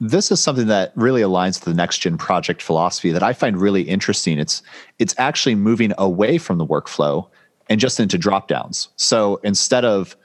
This 0.00 0.30
is 0.30 0.40
something 0.40 0.66
that 0.66 0.92
really 0.94 1.22
aligns 1.22 1.58
to 1.60 1.70
the 1.70 1.74
next 1.74 1.98
gen 1.98 2.18
project 2.18 2.62
philosophy 2.62 3.12
that 3.12 3.22
I 3.22 3.32
find 3.32 3.56
really 3.56 3.82
interesting. 3.82 4.38
It's 4.38 4.62
it's 4.98 5.14
actually 5.18 5.54
moving 5.54 5.92
away 5.98 6.38
from 6.38 6.58
the 6.58 6.66
workflow 6.66 7.28
and 7.68 7.80
just 7.80 7.98
into 7.98 8.18
drop 8.18 8.48
downs. 8.48 8.88
So 8.96 9.40
instead 9.42 9.84
of, 9.84 10.16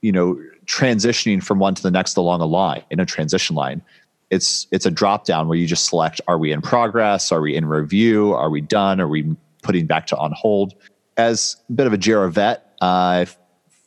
you 0.00 0.12
know, 0.12 0.40
transitioning 0.64 1.42
from 1.42 1.58
one 1.58 1.74
to 1.74 1.82
the 1.82 1.90
next 1.90 2.16
along 2.16 2.40
a 2.40 2.46
line 2.46 2.82
in 2.90 3.00
a 3.00 3.06
transition 3.06 3.56
line, 3.56 3.82
it's 4.30 4.66
it's 4.70 4.86
a 4.86 4.90
drop 4.90 5.24
down 5.24 5.48
where 5.48 5.58
you 5.58 5.66
just 5.66 5.86
select 5.86 6.20
are 6.26 6.38
we 6.38 6.52
in 6.52 6.62
progress, 6.62 7.30
are 7.32 7.40
we 7.40 7.54
in 7.54 7.66
review, 7.66 8.32
are 8.32 8.50
we 8.50 8.60
done, 8.60 9.00
are 9.00 9.08
we 9.08 9.36
putting 9.62 9.86
back 9.86 10.06
to 10.08 10.16
on 10.16 10.32
hold. 10.32 10.74
As 11.16 11.56
a 11.68 11.72
bit 11.72 11.86
of 11.86 11.92
a 11.92 11.98
Jira 11.98 12.30
vet, 12.30 12.74
uh, 12.80 13.26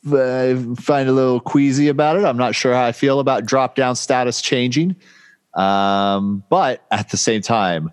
I 0.06 0.54
find 0.76 1.08
a 1.08 1.12
little 1.12 1.40
queasy 1.40 1.88
about 1.88 2.16
it. 2.16 2.24
I'm 2.24 2.36
not 2.36 2.54
sure 2.54 2.74
how 2.74 2.84
I 2.84 2.92
feel 2.92 3.20
about 3.20 3.46
drop 3.46 3.74
down 3.74 3.96
status 3.96 4.42
changing. 4.42 4.94
Um, 5.56 6.44
but 6.50 6.84
at 6.90 7.10
the 7.10 7.16
same 7.16 7.42
time, 7.42 7.90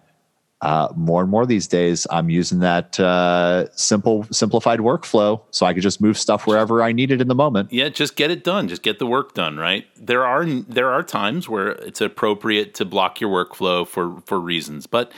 uh, 0.61 0.89
more 0.95 1.21
and 1.21 1.31
more 1.31 1.45
these 1.45 1.67
days, 1.67 2.05
I'm 2.11 2.29
using 2.29 2.59
that 2.59 2.99
uh, 2.99 3.71
simple, 3.75 4.27
simplified 4.31 4.79
workflow 4.79 5.41
so 5.49 5.65
I 5.65 5.73
could 5.73 5.81
just 5.81 5.99
move 5.99 6.17
stuff 6.19 6.45
wherever 6.45 6.83
I 6.83 6.91
need 6.91 7.11
it 7.11 7.19
in 7.19 7.27
the 7.27 7.35
moment. 7.35 7.73
Yeah, 7.73 7.89
just 7.89 8.15
get 8.15 8.29
it 8.29 8.43
done. 8.43 8.67
Just 8.67 8.83
get 8.83 8.99
the 8.99 9.07
work 9.07 9.33
done. 9.33 9.57
Right. 9.57 9.87
There 9.97 10.23
are 10.23 10.45
there 10.45 10.91
are 10.91 11.01
times 11.01 11.49
where 11.49 11.69
it's 11.69 11.99
appropriate 11.99 12.75
to 12.75 12.85
block 12.85 13.19
your 13.19 13.31
workflow 13.31 13.87
for 13.87 14.21
for 14.27 14.39
reasons, 14.39 14.85
but 14.85 15.11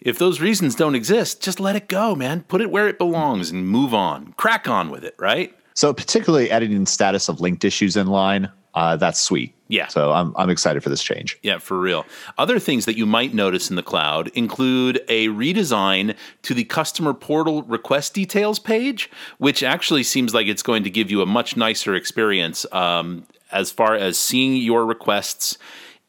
if 0.00 0.18
those 0.18 0.40
reasons 0.40 0.74
don't 0.74 0.94
exist, 0.94 1.42
just 1.42 1.60
let 1.60 1.76
it 1.76 1.88
go, 1.88 2.14
man. 2.14 2.42
Put 2.42 2.60
it 2.60 2.70
where 2.70 2.88
it 2.88 2.98
belongs 2.98 3.50
and 3.50 3.68
move 3.68 3.94
on. 3.94 4.32
Crack 4.36 4.68
on 4.68 4.90
with 4.90 5.04
it. 5.04 5.14
Right. 5.18 5.54
So, 5.74 5.92
particularly 5.92 6.50
editing 6.50 6.86
status 6.86 7.28
of 7.28 7.40
linked 7.40 7.64
issues 7.64 7.96
in 7.96 8.06
line, 8.06 8.50
uh, 8.74 8.96
that's 8.96 9.20
sweet. 9.20 9.54
Yeah. 9.68 9.88
So 9.88 10.12
I'm 10.12 10.34
I'm 10.36 10.50
excited 10.50 10.82
for 10.82 10.88
this 10.88 11.02
change. 11.02 11.38
Yeah, 11.42 11.58
for 11.58 11.78
real. 11.78 12.04
Other 12.38 12.58
things 12.58 12.84
that 12.84 12.96
you 12.96 13.06
might 13.06 13.34
notice 13.34 13.70
in 13.70 13.76
the 13.76 13.82
cloud 13.82 14.28
include 14.34 15.00
a 15.08 15.28
redesign 15.28 16.14
to 16.42 16.54
the 16.54 16.64
customer 16.64 17.14
portal 17.14 17.62
request 17.62 18.14
details 18.14 18.58
page, 18.58 19.10
which 19.38 19.62
actually 19.62 20.02
seems 20.02 20.34
like 20.34 20.46
it's 20.46 20.62
going 20.62 20.84
to 20.84 20.90
give 20.90 21.10
you 21.10 21.22
a 21.22 21.26
much 21.26 21.56
nicer 21.56 21.94
experience 21.94 22.66
um, 22.72 23.26
as 23.50 23.70
far 23.70 23.94
as 23.94 24.18
seeing 24.18 24.56
your 24.56 24.84
requests 24.84 25.58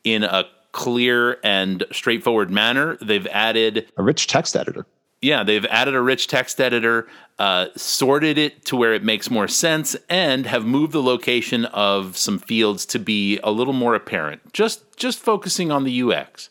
in 0.04 0.24
a 0.24 0.46
clear 0.74 1.38
and 1.44 1.86
straightforward 1.92 2.50
manner. 2.50 2.98
They've 3.02 3.28
added 3.28 3.92
a 3.98 4.04
rich 4.04 4.28
text 4.28 4.56
editor 4.56 4.86
yeah, 5.24 5.44
they've 5.44 5.66
added 5.66 5.96
a 5.96 6.02
rich 6.02 6.28
text 6.28 6.60
editor, 6.60 7.08
uh, 7.40 7.68
sorted 7.76 8.38
it 8.38 8.66
to 8.66 8.76
where 8.76 8.94
it 8.94 9.04
makes 9.04 9.32
more 9.32 9.48
sense, 9.48 9.96
and 10.10 10.46
have 10.46 10.66
moved 10.66 10.92
the 10.92 11.02
location 11.02 11.66
of 11.66 12.18
some 12.18 12.38
fields 12.40 12.86
to 12.88 13.00
be 13.00 13.40
a 13.44 13.52
little 13.52 13.74
more 13.74 13.96
apparent. 13.96 14.54
Just 14.54 14.98
just 14.98 15.20
focusing 15.20 15.72
on 15.72 15.86
the 15.86 16.02
UX. 16.02 16.50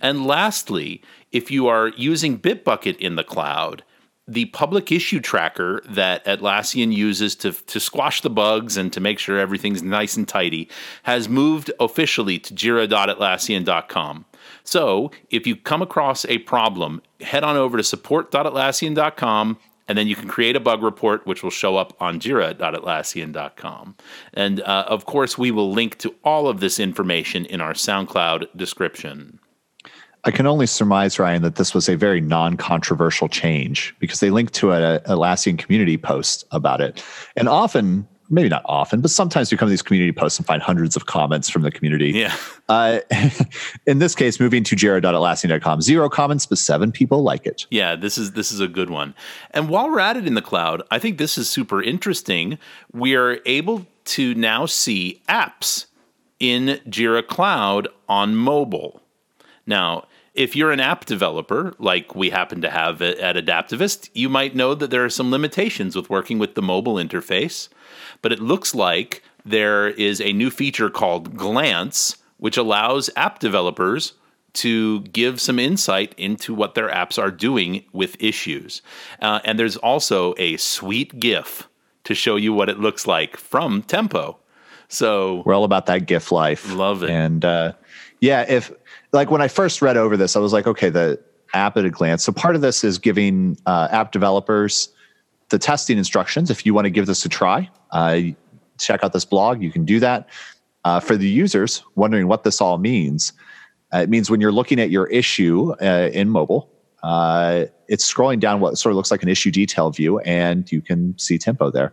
And 0.00 0.26
lastly, 0.26 1.02
if 1.32 1.50
you 1.50 1.68
are 1.68 1.88
using 1.88 2.38
Bitbucket 2.38 2.96
in 2.96 3.16
the 3.16 3.24
cloud, 3.24 3.82
the 4.28 4.46
public 4.46 4.90
issue 4.90 5.20
tracker 5.20 5.82
that 5.88 6.24
Atlassian 6.24 6.92
uses 6.92 7.36
to, 7.36 7.52
to 7.52 7.78
squash 7.78 8.22
the 8.22 8.30
bugs 8.30 8.76
and 8.76 8.92
to 8.92 9.00
make 9.00 9.18
sure 9.18 9.38
everything's 9.38 9.82
nice 9.82 10.16
and 10.16 10.26
tidy 10.26 10.68
has 11.04 11.28
moved 11.28 11.70
officially 11.78 12.38
to 12.40 12.54
jira.atlassian.com. 12.54 14.24
So 14.66 15.12
if 15.30 15.46
you 15.46 15.56
come 15.56 15.80
across 15.80 16.26
a 16.26 16.38
problem, 16.38 17.00
head 17.20 17.44
on 17.44 17.56
over 17.56 17.76
to 17.76 17.84
support.atlassian.com 17.84 19.58
and 19.88 19.96
then 19.96 20.08
you 20.08 20.16
can 20.16 20.28
create 20.28 20.56
a 20.56 20.60
bug 20.60 20.82
report, 20.82 21.26
which 21.26 21.44
will 21.44 21.50
show 21.50 21.76
up 21.76 21.94
on 22.00 22.18
jira.atlassian.com. 22.18 23.96
And 24.34 24.60
uh, 24.62 24.84
of 24.88 25.06
course, 25.06 25.38
we 25.38 25.52
will 25.52 25.70
link 25.70 25.98
to 25.98 26.12
all 26.24 26.48
of 26.48 26.58
this 26.58 26.80
information 26.80 27.46
in 27.46 27.60
our 27.60 27.72
SoundCloud 27.72 28.48
description. 28.56 29.38
I 30.24 30.32
can 30.32 30.48
only 30.48 30.66
surmise, 30.66 31.20
Ryan, 31.20 31.42
that 31.42 31.54
this 31.54 31.72
was 31.72 31.88
a 31.88 31.96
very 31.96 32.20
non 32.20 32.56
controversial 32.56 33.28
change 33.28 33.94
because 34.00 34.18
they 34.18 34.30
linked 34.30 34.54
to 34.54 34.72
an 34.72 34.98
Atlassian 35.02 35.56
community 35.56 35.96
post 35.96 36.44
about 36.50 36.80
it. 36.80 37.04
And 37.36 37.48
often 37.48 38.08
maybe 38.28 38.48
not 38.48 38.62
often, 38.66 39.00
but 39.00 39.10
sometimes 39.10 39.50
we 39.50 39.58
come 39.58 39.66
to 39.66 39.70
these 39.70 39.82
community 39.82 40.12
posts 40.12 40.38
and 40.38 40.46
find 40.46 40.62
hundreds 40.62 40.96
of 40.96 41.06
comments 41.06 41.48
from 41.48 41.62
the 41.62 41.70
community. 41.70 42.12
Yeah. 42.12 42.34
Uh, 42.68 43.00
in 43.86 43.98
this 43.98 44.14
case, 44.14 44.40
moving 44.40 44.64
to 44.64 44.76
jira.atlassian.com, 44.76 45.82
zero 45.82 46.08
comments, 46.08 46.46
but 46.46 46.58
seven 46.58 46.92
people 46.92 47.22
like 47.22 47.46
it. 47.46 47.66
Yeah, 47.70 47.96
this 47.96 48.18
is 48.18 48.32
this 48.32 48.52
is 48.52 48.60
a 48.60 48.68
good 48.68 48.90
one. 48.90 49.14
And 49.52 49.68
while 49.68 49.90
we're 49.90 50.00
at 50.00 50.16
it 50.16 50.26
in 50.26 50.34
the 50.34 50.42
cloud, 50.42 50.82
I 50.90 50.98
think 50.98 51.18
this 51.18 51.38
is 51.38 51.48
super 51.48 51.82
interesting. 51.82 52.58
We 52.92 53.14
are 53.14 53.38
able 53.46 53.86
to 54.06 54.34
now 54.34 54.66
see 54.66 55.22
apps 55.28 55.86
in 56.38 56.80
Jira 56.88 57.26
Cloud 57.26 57.88
on 58.08 58.36
mobile. 58.36 59.02
Now, 59.66 60.06
if 60.36 60.54
you're 60.54 60.70
an 60.70 60.80
app 60.80 61.06
developer, 61.06 61.74
like 61.78 62.14
we 62.14 62.30
happen 62.30 62.60
to 62.60 62.70
have 62.70 63.00
at 63.00 63.36
Adaptavist, 63.36 64.10
you 64.12 64.28
might 64.28 64.54
know 64.54 64.74
that 64.74 64.90
there 64.90 65.04
are 65.04 65.10
some 65.10 65.30
limitations 65.30 65.96
with 65.96 66.10
working 66.10 66.38
with 66.38 66.54
the 66.54 66.62
mobile 66.62 66.96
interface. 66.96 67.68
But 68.22 68.32
it 68.32 68.40
looks 68.40 68.74
like 68.74 69.22
there 69.44 69.88
is 69.88 70.20
a 70.20 70.32
new 70.32 70.50
feature 70.50 70.90
called 70.90 71.36
Glance, 71.36 72.16
which 72.38 72.56
allows 72.56 73.10
app 73.16 73.38
developers 73.38 74.14
to 74.54 75.00
give 75.02 75.40
some 75.40 75.58
insight 75.58 76.14
into 76.16 76.54
what 76.54 76.74
their 76.74 76.88
apps 76.88 77.22
are 77.22 77.30
doing 77.30 77.84
with 77.92 78.16
issues. 78.20 78.80
Uh, 79.20 79.40
and 79.44 79.58
there's 79.58 79.76
also 79.76 80.34
a 80.38 80.56
sweet 80.56 81.20
GIF 81.20 81.68
to 82.04 82.14
show 82.14 82.36
you 82.36 82.52
what 82.52 82.68
it 82.68 82.80
looks 82.80 83.06
like 83.06 83.36
from 83.36 83.82
Tempo. 83.82 84.38
So 84.88 85.42
we're 85.44 85.54
all 85.54 85.64
about 85.64 85.86
that 85.86 86.06
GIF 86.06 86.32
life. 86.32 86.72
Love 86.72 87.02
it. 87.02 87.10
And 87.10 87.44
uh, 87.44 87.72
yeah, 88.20 88.46
if 88.48 88.72
like 89.12 89.30
when 89.30 89.42
I 89.42 89.48
first 89.48 89.82
read 89.82 89.96
over 89.96 90.16
this, 90.16 90.36
I 90.36 90.38
was 90.38 90.52
like, 90.52 90.66
okay, 90.66 90.88
the 90.88 91.20
app 91.52 91.76
at 91.76 91.84
a 91.84 91.90
glance. 91.90 92.24
So 92.24 92.32
part 92.32 92.54
of 92.54 92.62
this 92.62 92.84
is 92.84 92.98
giving 92.98 93.58
uh, 93.66 93.88
app 93.90 94.12
developers 94.12 94.88
the 95.48 95.58
testing 95.58 95.98
instructions. 95.98 96.50
If 96.50 96.66
you 96.66 96.74
want 96.74 96.86
to 96.86 96.90
give 96.90 97.06
this 97.06 97.24
a 97.24 97.28
try, 97.28 97.70
uh, 97.92 98.20
check 98.78 99.04
out 99.04 99.12
this 99.12 99.24
blog. 99.24 99.62
You 99.62 99.70
can 99.70 99.84
do 99.84 100.00
that. 100.00 100.28
Uh, 100.84 101.00
for 101.00 101.16
the 101.16 101.28
users 101.28 101.82
wondering 101.96 102.28
what 102.28 102.44
this 102.44 102.60
all 102.60 102.78
means, 102.78 103.32
uh, 103.92 103.98
it 103.98 104.08
means 104.08 104.30
when 104.30 104.40
you're 104.40 104.52
looking 104.52 104.80
at 104.80 104.90
your 104.90 105.06
issue 105.08 105.74
uh, 105.80 106.10
in 106.12 106.28
mobile, 106.28 106.70
uh, 107.02 107.64
it's 107.88 108.12
scrolling 108.12 108.38
down 108.38 108.60
what 108.60 108.78
sort 108.78 108.92
of 108.92 108.96
looks 108.96 109.10
like 109.10 109.22
an 109.22 109.28
issue 109.28 109.50
detail 109.50 109.90
view, 109.90 110.18
and 110.20 110.70
you 110.70 110.80
can 110.80 111.16
see 111.18 111.38
tempo 111.38 111.70
there. 111.70 111.92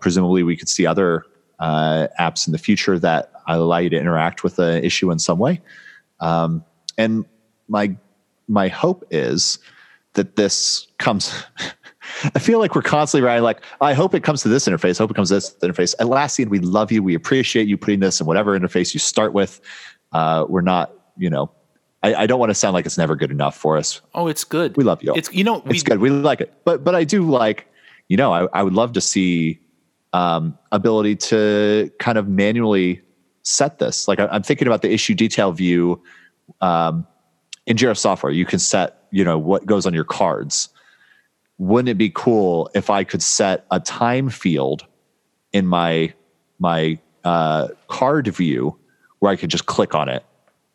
presumably, 0.00 0.42
we 0.42 0.56
could 0.56 0.68
see 0.68 0.86
other 0.86 1.24
apps 1.60 2.46
in 2.46 2.52
the 2.52 2.58
future 2.58 2.98
that 2.98 3.32
allow 3.46 3.78
you 3.78 3.90
to 3.90 3.98
interact 3.98 4.42
with 4.42 4.56
the 4.56 4.84
issue 4.84 5.10
in 5.10 5.18
some 5.18 5.38
way. 5.38 5.60
Um, 6.20 6.64
and 6.98 7.24
my 7.68 7.96
my 8.48 8.68
hope 8.68 9.04
is 9.10 9.58
that 10.14 10.36
this 10.36 10.86
comes. 10.98 11.44
I 12.34 12.38
feel 12.38 12.58
like 12.58 12.74
we're 12.74 12.82
constantly 12.82 13.26
writing 13.26 13.42
like, 13.42 13.62
I 13.80 13.94
hope 13.94 14.14
it 14.14 14.22
comes 14.22 14.42
to 14.42 14.48
this 14.48 14.66
interface. 14.66 15.00
I 15.00 15.04
hope 15.04 15.10
it 15.10 15.14
comes 15.14 15.28
to 15.28 15.34
this 15.34 15.54
interface. 15.62 15.94
Atlassian, 15.96 16.48
we 16.48 16.58
love 16.58 16.92
you. 16.92 17.02
We 17.02 17.14
appreciate 17.14 17.66
you 17.66 17.76
putting 17.76 18.00
this 18.00 18.20
in 18.20 18.26
whatever 18.26 18.58
interface 18.58 18.94
you 18.94 19.00
start 19.00 19.32
with. 19.32 19.60
Uh, 20.12 20.44
we're 20.48 20.60
not, 20.60 20.92
you 21.16 21.30
know, 21.30 21.50
I, 22.02 22.14
I, 22.14 22.26
don't 22.26 22.38
want 22.38 22.50
to 22.50 22.54
sound 22.54 22.74
like 22.74 22.84
it's 22.84 22.98
never 22.98 23.16
good 23.16 23.30
enough 23.30 23.56
for 23.56 23.76
us. 23.76 24.00
Oh, 24.14 24.26
it's 24.26 24.44
good. 24.44 24.76
We 24.76 24.84
love 24.84 25.02
you. 25.02 25.14
It's 25.14 25.32
you 25.32 25.44
know, 25.44 25.62
we, 25.64 25.74
it's 25.74 25.82
good. 25.82 26.00
We 26.00 26.10
like 26.10 26.40
it. 26.40 26.52
But 26.64 26.84
but 26.84 26.94
I 26.94 27.04
do 27.04 27.22
like, 27.22 27.66
you 28.08 28.16
know, 28.16 28.32
I, 28.32 28.46
I 28.52 28.62
would 28.62 28.74
love 28.74 28.92
to 28.94 29.00
see 29.00 29.60
um, 30.12 30.58
ability 30.72 31.16
to 31.16 31.90
kind 31.98 32.18
of 32.18 32.28
manually 32.28 33.00
set 33.42 33.78
this. 33.78 34.08
Like 34.08 34.20
I, 34.20 34.34
am 34.34 34.42
thinking 34.42 34.66
about 34.66 34.82
the 34.82 34.92
issue 34.92 35.14
detail 35.14 35.52
view 35.52 36.02
um, 36.60 37.06
in 37.66 37.76
Jira 37.76 37.96
software. 37.96 38.32
You 38.32 38.44
can 38.44 38.58
set, 38.58 39.04
you 39.10 39.24
know, 39.24 39.38
what 39.38 39.66
goes 39.66 39.86
on 39.86 39.94
your 39.94 40.04
cards. 40.04 40.68
Wouldn't 41.58 41.88
it 41.88 41.98
be 41.98 42.10
cool 42.10 42.70
if 42.74 42.90
I 42.90 43.04
could 43.04 43.22
set 43.22 43.66
a 43.70 43.80
time 43.80 44.28
field 44.28 44.86
in 45.52 45.66
my 45.66 46.12
my 46.58 46.98
uh, 47.24 47.68
card 47.88 48.28
view 48.28 48.76
where 49.18 49.30
I 49.30 49.36
could 49.36 49.50
just 49.50 49.66
click 49.66 49.94
on 49.94 50.08
it 50.08 50.24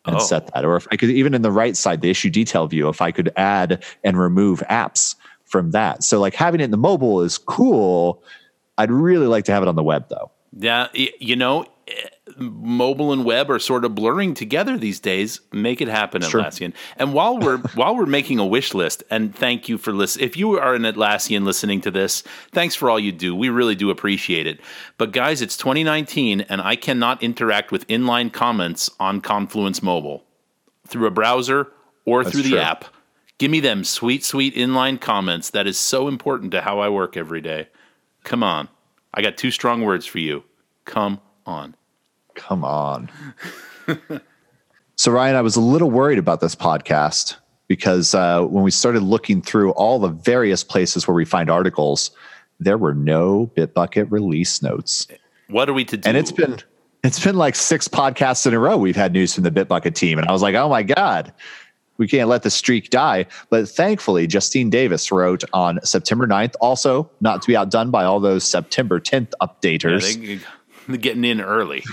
and 0.06 0.16
oh. 0.16 0.18
set 0.18 0.52
that, 0.54 0.64
or 0.64 0.76
if 0.76 0.86
I 0.90 0.96
could 0.96 1.10
even 1.10 1.34
in 1.34 1.42
the 1.42 1.50
right 1.50 1.76
side, 1.76 2.00
the 2.00 2.10
issue 2.10 2.30
detail 2.30 2.66
view, 2.66 2.88
if 2.88 3.02
I 3.02 3.10
could 3.10 3.30
add 3.36 3.84
and 4.04 4.18
remove 4.18 4.62
apps 4.70 5.14
from 5.44 5.72
that. 5.72 6.04
So 6.04 6.20
like 6.20 6.34
having 6.34 6.60
it 6.60 6.64
in 6.64 6.70
the 6.70 6.78
mobile 6.78 7.20
is 7.22 7.38
cool. 7.38 8.22
I'd 8.76 8.90
really 8.90 9.26
like 9.26 9.44
to 9.46 9.52
have 9.52 9.62
it 9.62 9.68
on 9.68 9.76
the 9.76 9.82
web 9.82 10.08
though. 10.08 10.30
Yeah, 10.56 10.88
you 10.94 11.36
know, 11.36 11.66
mobile 12.36 13.12
and 13.12 13.24
web 13.24 13.50
are 13.50 13.58
sort 13.58 13.84
of 13.84 13.94
blurring 13.94 14.34
together 14.34 14.76
these 14.78 15.00
days. 15.00 15.40
Make 15.52 15.80
it 15.80 15.88
happen, 15.88 16.22
sure. 16.22 16.40
Atlassian. 16.42 16.72
And 16.96 17.12
while 17.12 17.38
we're 17.38 17.58
while 17.74 17.96
we're 17.96 18.06
making 18.06 18.38
a 18.38 18.46
wish 18.46 18.74
list, 18.74 19.02
and 19.10 19.34
thank 19.34 19.68
you 19.68 19.78
for 19.78 19.92
listening. 19.92 20.26
If 20.26 20.36
you 20.36 20.58
are 20.58 20.74
an 20.74 20.82
Atlassian 20.82 21.44
listening 21.44 21.80
to 21.82 21.90
this, 21.90 22.22
thanks 22.52 22.74
for 22.74 22.90
all 22.90 22.98
you 22.98 23.12
do. 23.12 23.34
We 23.34 23.48
really 23.48 23.74
do 23.74 23.90
appreciate 23.90 24.46
it. 24.46 24.60
But 24.96 25.12
guys, 25.12 25.42
it's 25.42 25.56
2019, 25.56 26.42
and 26.42 26.60
I 26.60 26.76
cannot 26.76 27.22
interact 27.22 27.72
with 27.72 27.86
inline 27.88 28.32
comments 28.32 28.90
on 29.00 29.20
Confluence 29.20 29.82
Mobile 29.82 30.24
through 30.86 31.06
a 31.06 31.10
browser 31.10 31.68
or 32.04 32.22
That's 32.22 32.34
through 32.34 32.44
the 32.44 32.50
true. 32.50 32.58
app. 32.58 32.84
Give 33.38 33.50
me 33.50 33.60
them 33.60 33.84
sweet, 33.84 34.24
sweet 34.24 34.54
inline 34.56 35.00
comments. 35.00 35.50
That 35.50 35.66
is 35.66 35.78
so 35.78 36.08
important 36.08 36.50
to 36.52 36.62
how 36.62 36.80
I 36.80 36.88
work 36.88 37.16
every 37.16 37.40
day. 37.40 37.68
Come 38.24 38.42
on. 38.42 38.68
I 39.14 39.22
got 39.22 39.36
two 39.36 39.52
strong 39.52 39.82
words 39.82 40.06
for 40.06 40.18
you. 40.18 40.42
Come 40.84 41.20
on. 41.46 41.76
Come 42.38 42.64
on. 42.64 43.10
so, 44.96 45.12
Ryan, 45.12 45.36
I 45.36 45.42
was 45.42 45.56
a 45.56 45.60
little 45.60 45.90
worried 45.90 46.18
about 46.18 46.40
this 46.40 46.54
podcast 46.54 47.36
because 47.66 48.14
uh, 48.14 48.42
when 48.44 48.64
we 48.64 48.70
started 48.70 49.02
looking 49.02 49.42
through 49.42 49.72
all 49.72 49.98
the 49.98 50.08
various 50.08 50.64
places 50.64 51.06
where 51.06 51.14
we 51.14 51.24
find 51.24 51.50
articles, 51.50 52.10
there 52.58 52.78
were 52.78 52.94
no 52.94 53.50
Bitbucket 53.56 54.10
release 54.10 54.62
notes. 54.62 55.06
What 55.48 55.68
are 55.68 55.74
we 55.74 55.84
to 55.86 55.96
do? 55.96 56.08
And 56.08 56.16
it's 56.16 56.32
been 56.32 56.58
it's 57.04 57.22
been 57.22 57.36
like 57.36 57.54
six 57.54 57.86
podcasts 57.86 58.46
in 58.46 58.54
a 58.54 58.58
row 58.58 58.76
we've 58.76 58.96
had 58.96 59.12
news 59.12 59.34
from 59.34 59.44
the 59.44 59.50
Bitbucket 59.50 59.94
team, 59.94 60.18
and 60.18 60.28
I 60.28 60.32
was 60.32 60.42
like, 60.42 60.54
oh 60.54 60.68
my 60.68 60.82
god, 60.82 61.32
we 61.98 62.08
can't 62.08 62.28
let 62.28 62.42
the 62.42 62.50
streak 62.50 62.90
die. 62.90 63.26
But 63.50 63.68
thankfully, 63.68 64.26
Justine 64.26 64.70
Davis 64.70 65.12
wrote 65.12 65.44
on 65.52 65.80
September 65.84 66.26
9th, 66.26 66.54
also 66.60 67.10
not 67.20 67.42
to 67.42 67.48
be 67.48 67.56
outdone 67.56 67.90
by 67.90 68.04
all 68.04 68.20
those 68.20 68.44
September 68.44 69.00
10th 69.00 69.32
updaters. 69.42 70.16
Yeah, 70.16 70.38
they, 70.86 70.94
are 70.94 70.96
getting 70.98 71.24
in 71.24 71.40
early. 71.40 71.84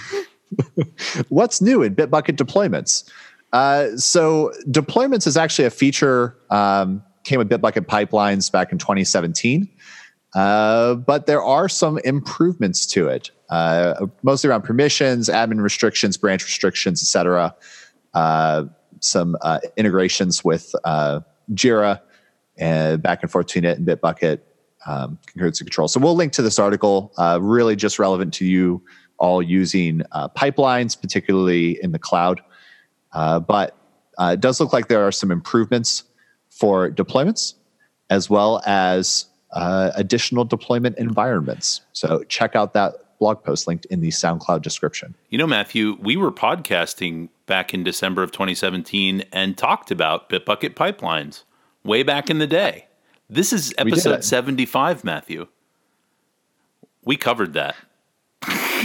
What's 1.30 1.62
new 1.62 1.82
in 1.82 1.96
Bitbucket 1.96 2.36
deployments? 2.36 3.10
Uh, 3.54 3.96
so 3.96 4.52
deployments 4.68 5.28
is 5.28 5.38
actually 5.38 5.66
a 5.66 5.70
feature 5.70 6.38
um, 6.50 7.02
came 7.24 7.40
with 7.40 7.50
Bitbucket 7.50 7.86
pipelines 7.86 8.52
back 8.52 8.72
in 8.72 8.78
2017, 8.78 9.68
uh, 10.36 10.96
but 10.96 11.26
there 11.26 11.42
are 11.42 11.68
some 11.68 11.98
improvements 12.00 12.86
to 12.86 13.08
it, 13.08 13.32
uh, 13.50 14.06
mostly 14.24 14.50
around 14.50 14.64
permissions, 14.64 15.30
admin 15.30 15.62
restrictions, 15.62 16.18
branch 16.18 16.44
restrictions, 16.44 17.02
etc. 17.02 17.56
Uh, 18.14 18.66
some 19.00 19.36
uh, 19.42 19.60
integrations 19.78 20.44
with 20.44 20.74
uh, 20.84 21.20
Jira 21.54 22.02
and 22.58 23.02
back 23.02 23.22
and 23.22 23.32
forth 23.32 23.48
between 23.48 23.66
it 23.66 23.78
and 23.78 23.88
Bitbucket 23.88 24.40
um, 24.86 25.18
concurrency 25.28 25.60
control. 25.60 25.88
So 25.88 26.00
we'll 26.00 26.16
link 26.16 26.32
to 26.34 26.42
this 26.42 26.60
article, 26.60 27.12
really 27.40 27.76
just 27.76 28.00
relevant 28.00 28.34
to 28.36 28.46
you 28.46 28.84
all 29.18 29.42
using 29.42 30.02
pipelines, 30.36 31.00
particularly 31.00 31.82
in 31.82 31.92
the 31.92 32.00
cloud. 32.00 32.42
Uh, 33.14 33.40
but 33.40 33.76
uh, 34.18 34.32
it 34.34 34.42
does 34.42 34.60
look 34.60 34.74
like 34.74 34.88
there 34.88 35.06
are 35.06 35.12
some 35.12 35.32
improvements 35.32 36.04
for 36.50 36.90
deployments 36.90 37.56
as 38.10 38.30
well 38.30 38.62
as 38.66 39.26
uh, 39.52 39.92
additional 39.96 40.46
deployment 40.46 40.98
environments. 40.98 41.82
So 41.94 42.24
check 42.24 42.56
out 42.56 42.74
that 42.74 43.18
blog 43.20 43.44
post 43.44 43.68
linked 43.68 43.86
in 43.86 44.02
the 44.02 44.10
SoundCloud 44.10 44.62
description. 44.62 45.16
You 45.30 45.38
know, 45.38 45.48
Matthew, 45.48 45.98
we 46.02 46.18
were 46.18 46.32
podcasting 46.32 47.30
back 47.46 47.74
in 47.74 47.84
December 47.84 48.22
of 48.24 48.32
2017 48.32 49.24
and 49.32 49.58
talked 49.58 49.92
about 49.92 50.30
Bitbucket 50.30 50.76
pipelines 50.76 51.44
way 51.84 52.04
back 52.04 52.30
in 52.30 52.40
the 52.40 52.48
day. 52.48 52.88
This 53.30 53.54
is 53.54 53.74
episode 53.78 54.24
75, 54.24 55.04
Matthew. 55.04 55.48
We 57.04 57.18
covered 57.18 57.54
that 57.54 57.76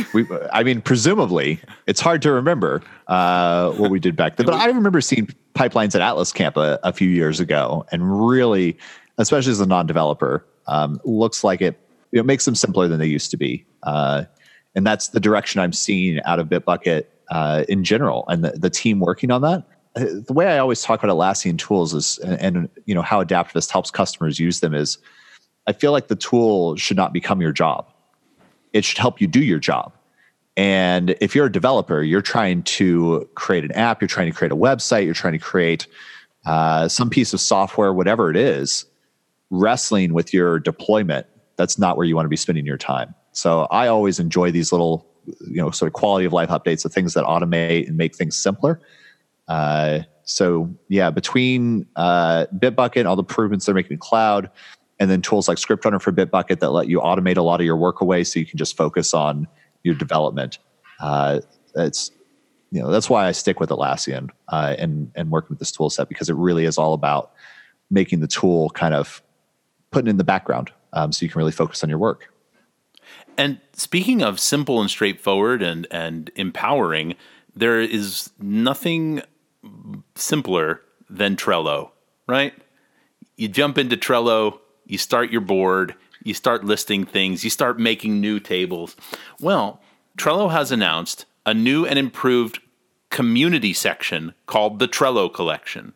we, 0.14 0.26
I 0.52 0.62
mean, 0.62 0.80
presumably, 0.80 1.60
it's 1.86 2.00
hard 2.00 2.22
to 2.22 2.32
remember 2.32 2.82
uh, 3.06 3.70
what 3.72 3.90
we 3.90 3.98
did 3.98 4.16
back 4.16 4.36
then. 4.36 4.46
But 4.46 4.54
I 4.54 4.66
remember 4.66 5.00
seeing 5.00 5.28
pipelines 5.54 5.94
at 5.94 6.00
Atlas 6.00 6.32
Camp 6.32 6.56
a, 6.56 6.78
a 6.82 6.92
few 6.92 7.08
years 7.08 7.40
ago, 7.40 7.84
and 7.92 8.28
really, 8.28 8.76
especially 9.18 9.52
as 9.52 9.60
a 9.60 9.66
non-developer, 9.66 10.46
um, 10.66 11.00
looks 11.04 11.44
like 11.44 11.60
it, 11.60 11.78
it 12.12 12.24
makes 12.24 12.44
them 12.44 12.54
simpler 12.54 12.88
than 12.88 12.98
they 12.98 13.06
used 13.06 13.30
to 13.30 13.36
be. 13.36 13.64
Uh, 13.82 14.24
and 14.74 14.86
that's 14.86 15.08
the 15.08 15.20
direction 15.20 15.60
I'm 15.60 15.72
seeing 15.72 16.20
out 16.24 16.38
of 16.38 16.48
Bitbucket 16.48 17.04
uh, 17.30 17.64
in 17.68 17.84
general, 17.84 18.24
and 18.28 18.44
the, 18.44 18.52
the 18.52 18.70
team 18.70 19.00
working 19.00 19.30
on 19.30 19.42
that. 19.42 19.64
Uh, 19.96 20.20
the 20.26 20.32
way 20.32 20.46
I 20.46 20.58
always 20.58 20.82
talk 20.82 21.02
about 21.02 21.16
Atlassian 21.16 21.58
tools 21.58 21.94
is, 21.94 22.18
and, 22.18 22.56
and 22.56 22.68
you 22.86 22.94
know 22.94 23.02
how 23.02 23.22
Adaptavist 23.22 23.70
helps 23.70 23.90
customers 23.90 24.38
use 24.38 24.60
them 24.60 24.74
is, 24.74 24.98
I 25.66 25.72
feel 25.72 25.92
like 25.92 26.08
the 26.08 26.16
tool 26.16 26.76
should 26.76 26.96
not 26.96 27.12
become 27.12 27.40
your 27.40 27.52
job 27.52 27.89
it 28.72 28.84
should 28.84 28.98
help 28.98 29.20
you 29.20 29.26
do 29.26 29.40
your 29.40 29.58
job. 29.58 29.92
And 30.56 31.16
if 31.20 31.34
you're 31.34 31.46
a 31.46 31.52
developer, 31.52 32.02
you're 32.02 32.22
trying 32.22 32.62
to 32.64 33.28
create 33.34 33.64
an 33.64 33.72
app, 33.72 34.00
you're 34.00 34.08
trying 34.08 34.30
to 34.30 34.36
create 34.36 34.52
a 34.52 34.56
website, 34.56 35.04
you're 35.04 35.14
trying 35.14 35.32
to 35.32 35.38
create 35.38 35.86
uh, 36.44 36.88
some 36.88 37.08
piece 37.08 37.32
of 37.32 37.40
software, 37.40 37.92
whatever 37.92 38.30
it 38.30 38.36
is, 38.36 38.84
wrestling 39.50 40.12
with 40.12 40.34
your 40.34 40.58
deployment, 40.58 41.26
that's 41.56 41.78
not 41.78 41.96
where 41.96 42.06
you 42.06 42.16
want 42.16 42.24
to 42.24 42.30
be 42.30 42.36
spending 42.36 42.66
your 42.66 42.78
time. 42.78 43.14
So 43.32 43.62
I 43.70 43.86
always 43.86 44.18
enjoy 44.18 44.50
these 44.50 44.72
little, 44.72 45.06
you 45.46 45.56
know, 45.62 45.70
sort 45.70 45.88
of 45.88 45.92
quality 45.92 46.24
of 46.26 46.32
life 46.32 46.48
updates, 46.48 46.82
the 46.82 46.88
things 46.88 47.14
that 47.14 47.24
automate 47.24 47.86
and 47.86 47.96
make 47.96 48.16
things 48.16 48.36
simpler. 48.36 48.80
Uh, 49.48 50.00
so 50.24 50.70
yeah, 50.88 51.10
between 51.10 51.86
uh, 51.96 52.46
Bitbucket, 52.56 53.06
all 53.06 53.16
the 53.16 53.22
improvements 53.22 53.66
they're 53.66 53.74
making 53.74 53.92
in 53.92 53.98
cloud, 53.98 54.50
and 55.00 55.10
then 55.10 55.22
tools 55.22 55.48
like 55.48 55.58
Script 55.58 55.84
Runner 55.84 55.98
for 55.98 56.12
Bitbucket 56.12 56.60
that 56.60 56.70
let 56.70 56.88
you 56.88 57.00
automate 57.00 57.38
a 57.38 57.42
lot 57.42 57.58
of 57.60 57.66
your 57.66 57.76
work 57.76 58.00
away, 58.02 58.22
so 58.22 58.38
you 58.38 58.46
can 58.46 58.58
just 58.58 58.76
focus 58.76 59.14
on 59.14 59.48
your 59.82 59.94
development. 59.94 60.58
Uh, 61.00 61.40
you 62.70 62.80
know 62.80 62.90
that's 62.90 63.10
why 63.10 63.26
I 63.26 63.32
stick 63.32 63.58
with 63.58 63.70
Atlassian 63.70 64.30
uh, 64.48 64.76
and 64.78 65.10
and 65.16 65.30
working 65.30 65.48
with 65.50 65.58
this 65.58 65.72
tool 65.72 65.90
set 65.90 66.08
because 66.08 66.28
it 66.28 66.36
really 66.36 66.66
is 66.66 66.78
all 66.78 66.92
about 66.92 67.32
making 67.90 68.20
the 68.20 68.28
tool 68.28 68.70
kind 68.70 68.94
of 68.94 69.22
putting 69.90 70.08
in 70.08 70.18
the 70.18 70.24
background 70.24 70.70
um, 70.92 71.10
so 71.12 71.24
you 71.24 71.30
can 71.30 71.38
really 71.38 71.52
focus 71.52 71.82
on 71.82 71.90
your 71.90 71.98
work. 71.98 72.32
And 73.36 73.58
speaking 73.72 74.22
of 74.22 74.38
simple 74.38 74.80
and 74.80 74.90
straightforward 74.90 75.62
and 75.62 75.86
and 75.90 76.30
empowering, 76.36 77.16
there 77.56 77.80
is 77.80 78.30
nothing 78.38 79.22
simpler 80.14 80.82
than 81.08 81.36
Trello, 81.36 81.90
right? 82.28 82.54
You 83.36 83.48
jump 83.48 83.78
into 83.78 83.96
Trello, 83.96 84.60
you 84.90 84.98
start 84.98 85.30
your 85.30 85.40
board, 85.40 85.94
you 86.22 86.34
start 86.34 86.64
listing 86.64 87.04
things, 87.04 87.44
you 87.44 87.50
start 87.50 87.78
making 87.78 88.20
new 88.20 88.40
tables. 88.40 88.96
Well, 89.40 89.80
Trello 90.18 90.50
has 90.50 90.70
announced 90.70 91.24
a 91.46 91.54
new 91.54 91.86
and 91.86 91.98
improved 91.98 92.60
community 93.10 93.72
section 93.72 94.34
called 94.46 94.78
the 94.78 94.88
Trello 94.88 95.32
Collection. 95.32 95.92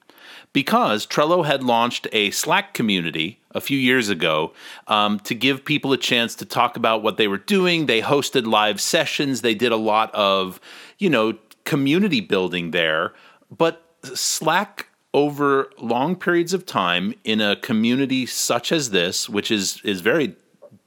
Because 0.52 1.06
Trello 1.06 1.44
had 1.44 1.64
launched 1.64 2.06
a 2.12 2.30
Slack 2.30 2.74
community 2.74 3.40
a 3.50 3.60
few 3.60 3.76
years 3.76 4.08
ago 4.08 4.52
um, 4.86 5.18
to 5.20 5.34
give 5.34 5.64
people 5.64 5.92
a 5.92 5.98
chance 5.98 6.36
to 6.36 6.44
talk 6.44 6.76
about 6.76 7.02
what 7.02 7.16
they 7.16 7.26
were 7.26 7.38
doing. 7.38 7.86
They 7.86 8.00
hosted 8.00 8.46
live 8.46 8.80
sessions. 8.80 9.40
They 9.40 9.54
did 9.54 9.72
a 9.72 9.76
lot 9.76 10.14
of, 10.14 10.60
you 10.98 11.10
know, 11.10 11.38
community 11.64 12.20
building 12.20 12.70
there. 12.70 13.14
But 13.50 13.84
Slack 14.04 14.88
over 15.14 15.70
long 15.78 16.16
periods 16.16 16.52
of 16.52 16.66
time 16.66 17.14
in 17.24 17.40
a 17.40 17.56
community 17.56 18.26
such 18.26 18.72
as 18.72 18.90
this, 18.90 19.28
which 19.28 19.50
is 19.50 19.80
is 19.84 20.02
very 20.02 20.36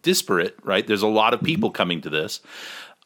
disparate, 0.03 0.55
right? 0.63 0.85
There's 0.85 1.01
a 1.01 1.07
lot 1.07 1.33
of 1.33 1.41
people 1.41 1.71
coming 1.71 2.01
to 2.01 2.09
this. 2.09 2.41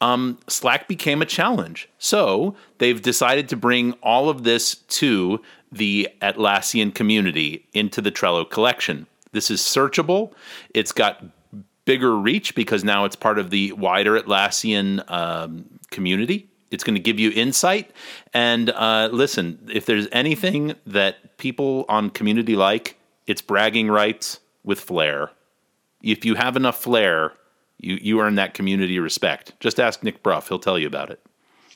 Um, 0.02 0.40
Slack 0.48 0.88
became 0.88 1.22
a 1.22 1.26
challenge. 1.26 1.88
So 2.00 2.56
they've 2.80 3.02
decided 3.02 3.48
to 3.50 3.56
bring 3.56 3.94
all 4.02 4.30
of 4.30 4.44
this 4.44 4.76
to 4.76 5.42
the 5.72 6.10
Atlassian 6.22 6.94
community 6.94 7.68
into 7.74 8.02
the 8.02 8.12
Trello 8.12 8.50
collection. 8.50 9.06
This 9.32 9.50
is 9.52 9.62
searchable. 9.62 10.34
It's 10.74 10.92
got 10.92 11.24
bigger 11.86 12.18
reach 12.18 12.56
because 12.56 12.84
now 12.84 13.06
it's 13.06 13.16
part 13.16 13.38
of 13.38 13.52
the 13.52 13.72
wider 13.74 14.20
Atlassian 14.20 15.10
um, 15.10 15.66
community. 15.92 16.51
It's 16.72 16.84
going 16.84 16.96
to 16.96 17.02
give 17.02 17.20
you 17.20 17.32
insight. 17.32 17.92
And 18.34 18.70
uh, 18.72 19.10
listen, 19.12 19.70
if 19.72 19.86
there's 19.86 20.08
anything 20.12 20.74
that 20.86 21.38
people 21.38 21.86
on 21.90 22.10
community 22.10 22.56
like, 22.56 22.98
it's 23.28 23.42
bragging 23.42 23.90
rights 23.90 24.40
with 24.64 24.80
flair. 24.80 25.32
If 26.02 26.26
you 26.26 26.36
have 26.36 26.56
enough 26.56 26.82
flair, 26.82 27.34
you, 27.78 28.00
you 28.02 28.22
earn 28.22 28.36
that 28.36 28.54
community 28.54 29.00
respect. 29.00 29.54
Just 29.60 29.80
ask 29.80 30.02
Nick 30.04 30.24
Bruff, 30.24 30.48
he'll 30.48 30.60
tell 30.60 30.80
you 30.80 30.88
about 30.88 31.12
it. 31.12 31.22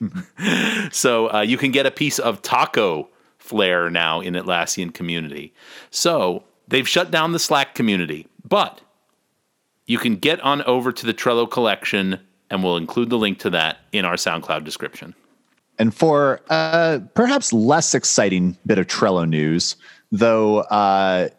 so 0.93 1.31
uh, 1.31 1.41
you 1.41 1.57
can 1.57 1.71
get 1.71 1.85
a 1.85 1.91
piece 1.91 2.19
of 2.19 2.41
taco 2.41 3.09
flair 3.37 3.89
now 3.89 4.21
in 4.21 4.33
Atlassian 4.33 4.93
community. 4.93 5.53
So 5.91 6.43
they've 6.67 6.87
shut 6.87 7.11
down 7.11 7.31
the 7.31 7.39
Slack 7.39 7.75
community, 7.75 8.27
but 8.43 8.81
you 9.85 9.97
can 9.97 10.15
get 10.15 10.41
on 10.41 10.61
over 10.63 10.91
to 10.91 11.05
the 11.05 11.13
Trello 11.13 11.49
collection 11.49 12.19
and 12.49 12.63
we'll 12.63 12.77
include 12.77 13.09
the 13.09 13.17
link 13.17 13.39
to 13.39 13.49
that 13.51 13.77
in 13.91 14.05
our 14.05 14.15
SoundCloud 14.15 14.63
description. 14.63 15.15
And 15.77 15.93
for 15.93 16.41
uh, 16.49 16.99
perhaps 17.15 17.51
less 17.51 17.93
exciting 17.93 18.57
bit 18.65 18.77
of 18.77 18.87
Trello 18.87 19.27
news, 19.27 19.75
though 20.11 20.59
uh, 20.61 21.29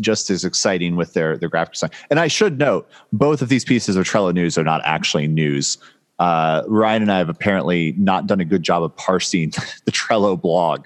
just 0.00 0.30
as 0.30 0.44
exciting 0.44 0.96
with 0.96 1.14
their 1.14 1.36
their 1.36 1.48
graphic 1.48 1.74
design. 1.74 1.90
And 2.10 2.20
I 2.20 2.28
should 2.28 2.58
note, 2.58 2.88
both 3.12 3.42
of 3.42 3.48
these 3.48 3.64
pieces 3.64 3.96
of 3.96 4.04
Trello 4.04 4.34
news 4.34 4.58
are 4.58 4.64
not 4.64 4.82
actually 4.84 5.28
news. 5.28 5.78
Uh, 6.18 6.62
Ryan 6.66 7.02
and 7.02 7.12
I 7.12 7.18
have 7.18 7.28
apparently 7.28 7.94
not 7.98 8.26
done 8.26 8.40
a 8.40 8.44
good 8.44 8.62
job 8.62 8.82
of 8.82 8.94
parsing 8.96 9.50
the 9.84 9.92
Trello 9.92 10.40
blog, 10.40 10.84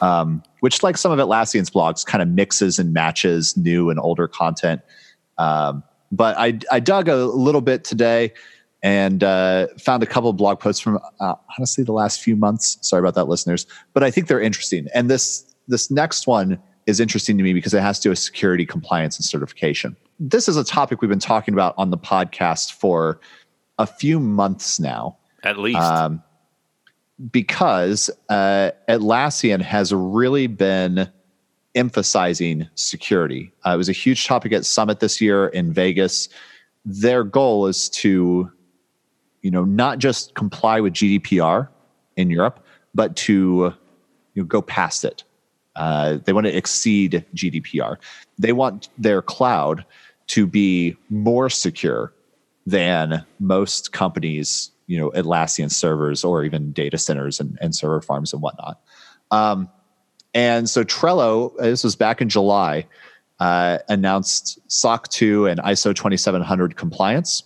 um, 0.00 0.42
which, 0.60 0.82
like 0.82 0.96
some 0.96 1.12
of 1.12 1.18
Atlassian's 1.18 1.70
blogs, 1.70 2.04
kind 2.04 2.22
of 2.22 2.28
mixes 2.28 2.78
and 2.78 2.92
matches 2.92 3.56
new 3.56 3.90
and 3.90 3.98
older 3.98 4.28
content. 4.28 4.82
Um, 5.38 5.82
but 6.12 6.36
I, 6.38 6.58
I 6.70 6.80
dug 6.80 7.08
a 7.08 7.26
little 7.26 7.60
bit 7.60 7.84
today 7.84 8.32
and 8.82 9.24
uh, 9.24 9.66
found 9.78 10.02
a 10.02 10.06
couple 10.06 10.30
of 10.30 10.36
blog 10.36 10.60
posts 10.60 10.80
from 10.80 10.98
uh, 11.20 11.34
honestly 11.58 11.84
the 11.84 11.92
last 11.92 12.20
few 12.20 12.36
months. 12.36 12.78
Sorry 12.82 13.00
about 13.00 13.14
that, 13.14 13.24
listeners, 13.28 13.66
but 13.92 14.02
I 14.02 14.10
think 14.10 14.28
they're 14.28 14.40
interesting. 14.40 14.86
And 14.94 15.10
this 15.10 15.54
this 15.68 15.90
next 15.90 16.26
one 16.26 16.58
is 16.86 17.00
interesting 17.00 17.36
to 17.36 17.42
me 17.42 17.52
because 17.52 17.74
it 17.74 17.80
has 17.80 17.98
to 17.98 18.04
do 18.04 18.10
with 18.10 18.18
security, 18.18 18.64
compliance, 18.64 19.16
and 19.16 19.24
certification. 19.24 19.96
this 20.20 20.48
is 20.48 20.56
a 20.56 20.64
topic 20.64 21.02
we've 21.02 21.08
been 21.08 21.18
talking 21.18 21.52
about 21.52 21.74
on 21.76 21.90
the 21.90 21.98
podcast 21.98 22.72
for 22.72 23.20
a 23.78 23.86
few 23.86 24.20
months 24.20 24.78
now. 24.80 25.16
At 25.42 25.58
least. 25.58 25.78
Um, 25.78 26.22
because 27.30 28.10
uh, 28.28 28.70
Atlassian 28.88 29.60
has 29.60 29.92
really 29.92 30.46
been 30.46 31.10
emphasizing 31.74 32.68
security. 32.74 33.52
Uh, 33.66 33.70
it 33.70 33.76
was 33.76 33.88
a 33.88 33.92
huge 33.92 34.26
topic 34.26 34.52
at 34.52 34.64
Summit 34.64 35.00
this 35.00 35.20
year 35.20 35.48
in 35.48 35.72
Vegas. 35.72 36.28
Their 36.84 37.24
goal 37.24 37.66
is 37.66 37.88
to, 37.90 38.50
you 39.46 39.52
know, 39.52 39.62
not 39.62 40.00
just 40.00 40.34
comply 40.34 40.80
with 40.80 40.92
GDPR 40.92 41.68
in 42.16 42.30
Europe, 42.30 42.58
but 42.96 43.14
to 43.14 43.72
you 44.34 44.42
know, 44.42 44.44
go 44.44 44.60
past 44.60 45.04
it. 45.04 45.22
Uh, 45.76 46.18
they 46.24 46.32
want 46.32 46.48
to 46.48 46.56
exceed 46.56 47.24
GDPR. 47.32 47.96
They 48.40 48.52
want 48.52 48.88
their 48.98 49.22
cloud 49.22 49.84
to 50.34 50.48
be 50.48 50.96
more 51.10 51.48
secure 51.48 52.12
than 52.66 53.24
most 53.38 53.92
companies, 53.92 54.72
you 54.88 54.98
know, 54.98 55.10
Atlassian 55.12 55.70
servers 55.70 56.24
or 56.24 56.42
even 56.42 56.72
data 56.72 56.98
centers 56.98 57.38
and, 57.38 57.56
and 57.60 57.72
server 57.72 58.00
farms 58.00 58.32
and 58.32 58.42
whatnot. 58.42 58.80
Um, 59.30 59.68
and 60.34 60.68
so 60.68 60.82
Trello, 60.82 61.56
this 61.58 61.84
was 61.84 61.94
back 61.94 62.20
in 62.20 62.28
July, 62.28 62.84
uh, 63.38 63.78
announced 63.88 64.58
SOC 64.66 65.06
2 65.06 65.46
and 65.46 65.60
ISO 65.60 65.94
2700 65.94 66.74
compliance, 66.74 67.44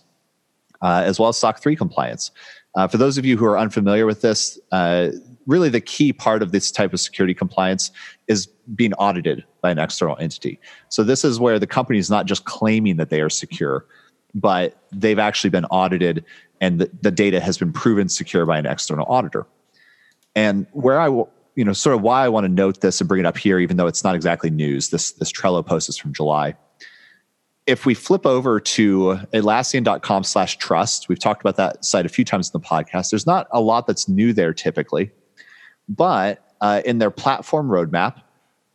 uh, 0.81 1.03
as 1.05 1.19
well 1.19 1.29
as 1.29 1.37
SOC 1.37 1.61
3 1.61 1.75
compliance. 1.75 2.31
Uh, 2.75 2.87
for 2.87 2.97
those 2.97 3.17
of 3.17 3.25
you 3.25 3.37
who 3.37 3.45
are 3.45 3.57
unfamiliar 3.57 4.05
with 4.05 4.21
this, 4.21 4.59
uh, 4.71 5.09
really 5.45 5.69
the 5.69 5.81
key 5.81 6.13
part 6.13 6.41
of 6.41 6.51
this 6.51 6.71
type 6.71 6.93
of 6.93 6.99
security 6.99 7.33
compliance 7.33 7.91
is 8.27 8.47
being 8.75 8.93
audited 8.93 9.43
by 9.61 9.71
an 9.71 9.79
external 9.79 10.17
entity. 10.19 10.59
So 10.89 11.03
this 11.03 11.25
is 11.25 11.39
where 11.39 11.59
the 11.59 11.67
company 11.67 11.99
is 11.99 12.09
not 12.09 12.25
just 12.25 12.45
claiming 12.45 12.97
that 12.97 13.09
they 13.09 13.21
are 13.21 13.29
secure, 13.29 13.85
but 14.33 14.77
they've 14.91 15.19
actually 15.19 15.49
been 15.49 15.65
audited 15.65 16.23
and 16.61 16.79
the, 16.79 16.89
the 17.01 17.11
data 17.11 17.39
has 17.41 17.57
been 17.57 17.73
proven 17.73 18.07
secure 18.07 18.45
by 18.45 18.57
an 18.57 18.65
external 18.65 19.05
auditor. 19.09 19.47
And 20.35 20.67
where 20.71 21.01
I 21.01 21.07
you 21.55 21.65
know 21.65 21.73
sort 21.73 21.95
of 21.95 22.01
why 22.01 22.23
I 22.23 22.29
want 22.29 22.45
to 22.45 22.49
note 22.49 22.81
this 22.81 23.01
and 23.01 23.07
bring 23.07 23.19
it 23.19 23.25
up 23.25 23.37
here, 23.37 23.59
even 23.59 23.77
though 23.77 23.87
it's 23.87 24.03
not 24.03 24.15
exactly 24.15 24.49
news. 24.49 24.89
This 24.89 25.11
this 25.11 25.31
Trello 25.31 25.65
post 25.65 25.89
is 25.89 25.97
from 25.97 26.13
July. 26.13 26.55
If 27.71 27.85
we 27.85 27.93
flip 27.93 28.25
over 28.25 28.59
to 28.59 29.17
Atlassian.com 29.31 30.25
slash 30.25 30.57
trust, 30.57 31.07
we've 31.07 31.19
talked 31.19 31.41
about 31.41 31.55
that 31.55 31.85
site 31.85 32.05
a 32.05 32.09
few 32.09 32.25
times 32.25 32.49
in 32.49 32.59
the 32.59 32.67
podcast. 32.67 33.11
There's 33.11 33.25
not 33.25 33.47
a 33.51 33.61
lot 33.61 33.87
that's 33.87 34.09
new 34.09 34.33
there 34.33 34.53
typically. 34.53 35.09
But 35.87 36.53
uh, 36.59 36.81
in 36.83 36.97
their 36.97 37.11
platform 37.11 37.69
roadmap, 37.69 38.21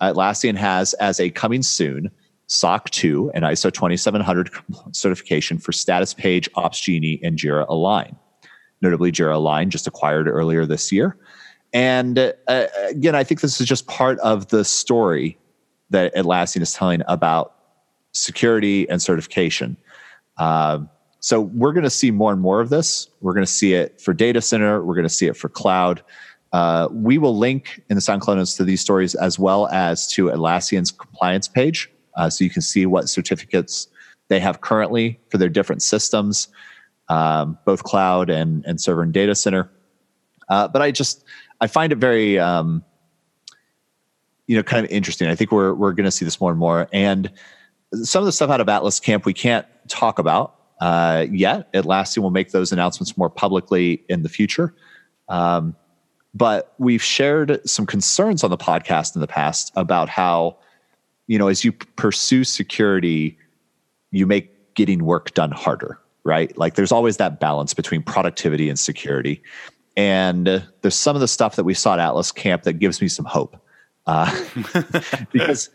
Atlassian 0.01 0.57
has 0.57 0.95
as 0.95 1.21
a 1.21 1.29
coming 1.29 1.63
soon 1.63 2.11
SOC 2.47 2.89
2 2.89 3.33
and 3.35 3.45
ISO 3.45 3.71
2700 3.71 4.51
certification 4.93 5.59
for 5.59 5.73
Status 5.73 6.15
Page, 6.15 6.51
Opsgenie, 6.53 7.21
and 7.23 7.39
Jira 7.39 7.67
Align. 7.69 8.17
Notably, 8.81 9.13
Jira 9.13 9.35
Align 9.35 9.69
just 9.69 9.87
acquired 9.87 10.27
earlier 10.27 10.65
this 10.65 10.91
year. 10.91 11.19
And 11.75 12.33
uh, 12.49 12.67
again, 12.89 13.15
I 13.15 13.25
think 13.25 13.43
this 13.43 13.61
is 13.61 13.67
just 13.67 13.87
part 13.89 14.19
of 14.21 14.49
the 14.49 14.65
story 14.65 15.37
that 15.91 16.15
Atlassian 16.15 16.63
is 16.63 16.73
telling 16.73 17.03
about 17.09 17.56
security 18.17 18.89
and 18.89 19.01
certification. 19.01 19.77
Uh, 20.39 20.81
so 21.21 21.41
we're 21.41 21.73
going 21.73 21.85
to 21.85 21.91
see 21.91 22.11
more 22.11 22.33
and 22.33 22.41
more 22.41 22.61
of 22.61 22.69
this. 22.69 23.09
We're 23.21 23.33
going 23.33 23.47
to 23.47 23.51
see 23.51 23.75
it 23.75 24.01
for 24.01 24.15
data 24.15 24.41
center. 24.41 24.85
We're 24.85 24.95
going 24.95 25.09
to 25.09 25.15
see 25.15 25.27
it 25.27 25.37
for 25.37 25.49
cloud. 25.49 26.03
Uh, 26.53 26.89
we 26.93 27.19
will 27.19 27.37
link 27.37 27.83
in 27.91 27.97
the 27.97 28.01
SoundCloud 28.01 28.37
notes 28.37 28.55
to 28.57 28.65
these 28.65 28.81
stories 28.81 29.15
as 29.15 29.39
well 29.39 29.67
as 29.69 30.07
to 30.13 30.27
Atlassian's 30.27 30.91
compliance 30.91 31.49
page, 31.49 31.91
uh, 32.17 32.31
so 32.31 32.45
you 32.45 32.51
can 32.51 32.63
see 32.63 32.87
what 32.87 33.09
certificates 33.09 33.89
they 34.29 34.41
have 34.41 34.61
currently 34.61 35.21
for 35.29 35.39
their 35.39 35.49
different 35.49 35.83
systems, 35.83 36.49
um, 37.09 37.59
both 37.65 37.83
cloud 37.83 38.31
and 38.31 38.65
and 38.65 38.81
server 38.81 39.03
and 39.03 39.13
data 39.13 39.35
center. 39.35 39.71
Uh, 40.49 40.69
but 40.69 40.81
I 40.83 40.91
just 40.91 41.25
I 41.61 41.67
find 41.67 41.93
it 41.93 41.99
very 41.99 42.39
um, 42.39 42.85
you 44.47 44.57
know 44.57 44.63
kind 44.63 44.85
of 44.85 44.91
interesting. 44.91 45.29
I 45.29 45.35
think 45.35 45.53
we're 45.53 45.75
we're 45.75 45.93
going 45.93 46.05
to 46.05 46.11
see 46.11 46.25
this 46.25 46.41
more 46.41 46.51
and 46.51 46.59
more. 46.59 46.89
And 46.93 47.31
some 48.05 48.23
of 48.23 48.27
the 48.27 48.33
stuff 48.33 48.51
out 48.51 48.61
of 48.61 48.69
Atlas 48.69 49.01
Camp 49.01 49.25
we 49.25 49.35
can't 49.35 49.67
talk 49.89 50.19
about 50.19 50.57
uh, 50.81 51.27
yet. 51.31 51.73
Atlassian 51.73 52.19
will 52.19 52.31
make 52.31 52.51
those 52.51 52.73
announcements 52.73 53.17
more 53.17 53.31
publicly 53.31 54.05
in 54.09 54.23
the 54.23 54.29
future. 54.29 54.75
Um, 55.29 55.75
but 56.35 56.75
we've 56.79 57.03
shared 57.03 57.61
some 57.69 57.87
concerns 57.87 58.45
on 58.45 58.51
the 58.51 58.59
podcast 58.59 59.15
in 59.15 59.21
the 59.21 59.27
past 59.27 59.73
about 59.75 60.09
how, 60.09 60.59
you 61.27 61.39
know, 61.39 61.49
as 61.49 61.65
you 61.65 61.73
pursue 61.73 62.45
security, 62.45 63.39
you 64.11 64.27
make 64.27 64.75
getting 64.75 65.05
work 65.05 65.33
done 65.33 65.51
harder, 65.51 65.99
right? 66.25 66.57
Like 66.59 66.75
there's 66.75 66.93
always 66.93 67.17
that 67.17 67.41
balance 67.41 67.73
between 67.73 68.03
productivity 68.03 68.69
and 68.69 68.79
security. 68.79 69.43
And 69.97 70.63
there's 70.83 70.95
some 70.95 71.17
of 71.17 71.21
the 71.21 71.29
stuff 71.29 71.57
that 71.57 71.65
we 71.65 71.73
saw 71.73 71.95
at 71.95 72.01
Atlas 72.01 72.31
Camp 72.31 72.65
that 72.65 72.75
gives 72.75 73.01
me 73.01 73.09
some 73.09 73.25
hope. 73.25 73.57
Uh, 74.07 74.31
because 75.33 75.71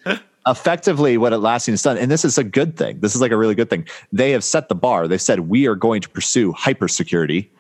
effectively 0.48 1.18
what 1.18 1.34
Atlassian 1.34 1.70
has 1.70 1.84
done, 1.84 1.98
and 1.98 2.10
this 2.10 2.26
is 2.26 2.38
a 2.38 2.44
good 2.44 2.78
thing, 2.78 3.00
this 3.00 3.16
is 3.16 3.22
like 3.22 3.32
a 3.32 3.38
really 3.38 3.56
good 3.56 3.70
thing. 3.70 3.88
They 4.12 4.32
have 4.32 4.44
set 4.44 4.70
the 4.70 4.76
bar. 4.76 5.08
They 5.08 5.18
said, 5.18 5.42
we 5.42 5.68
are 5.68 5.76
going 5.76 6.02
to 6.02 6.10
pursue 6.10 6.52
hyper 6.52 6.88
security. 6.88 7.52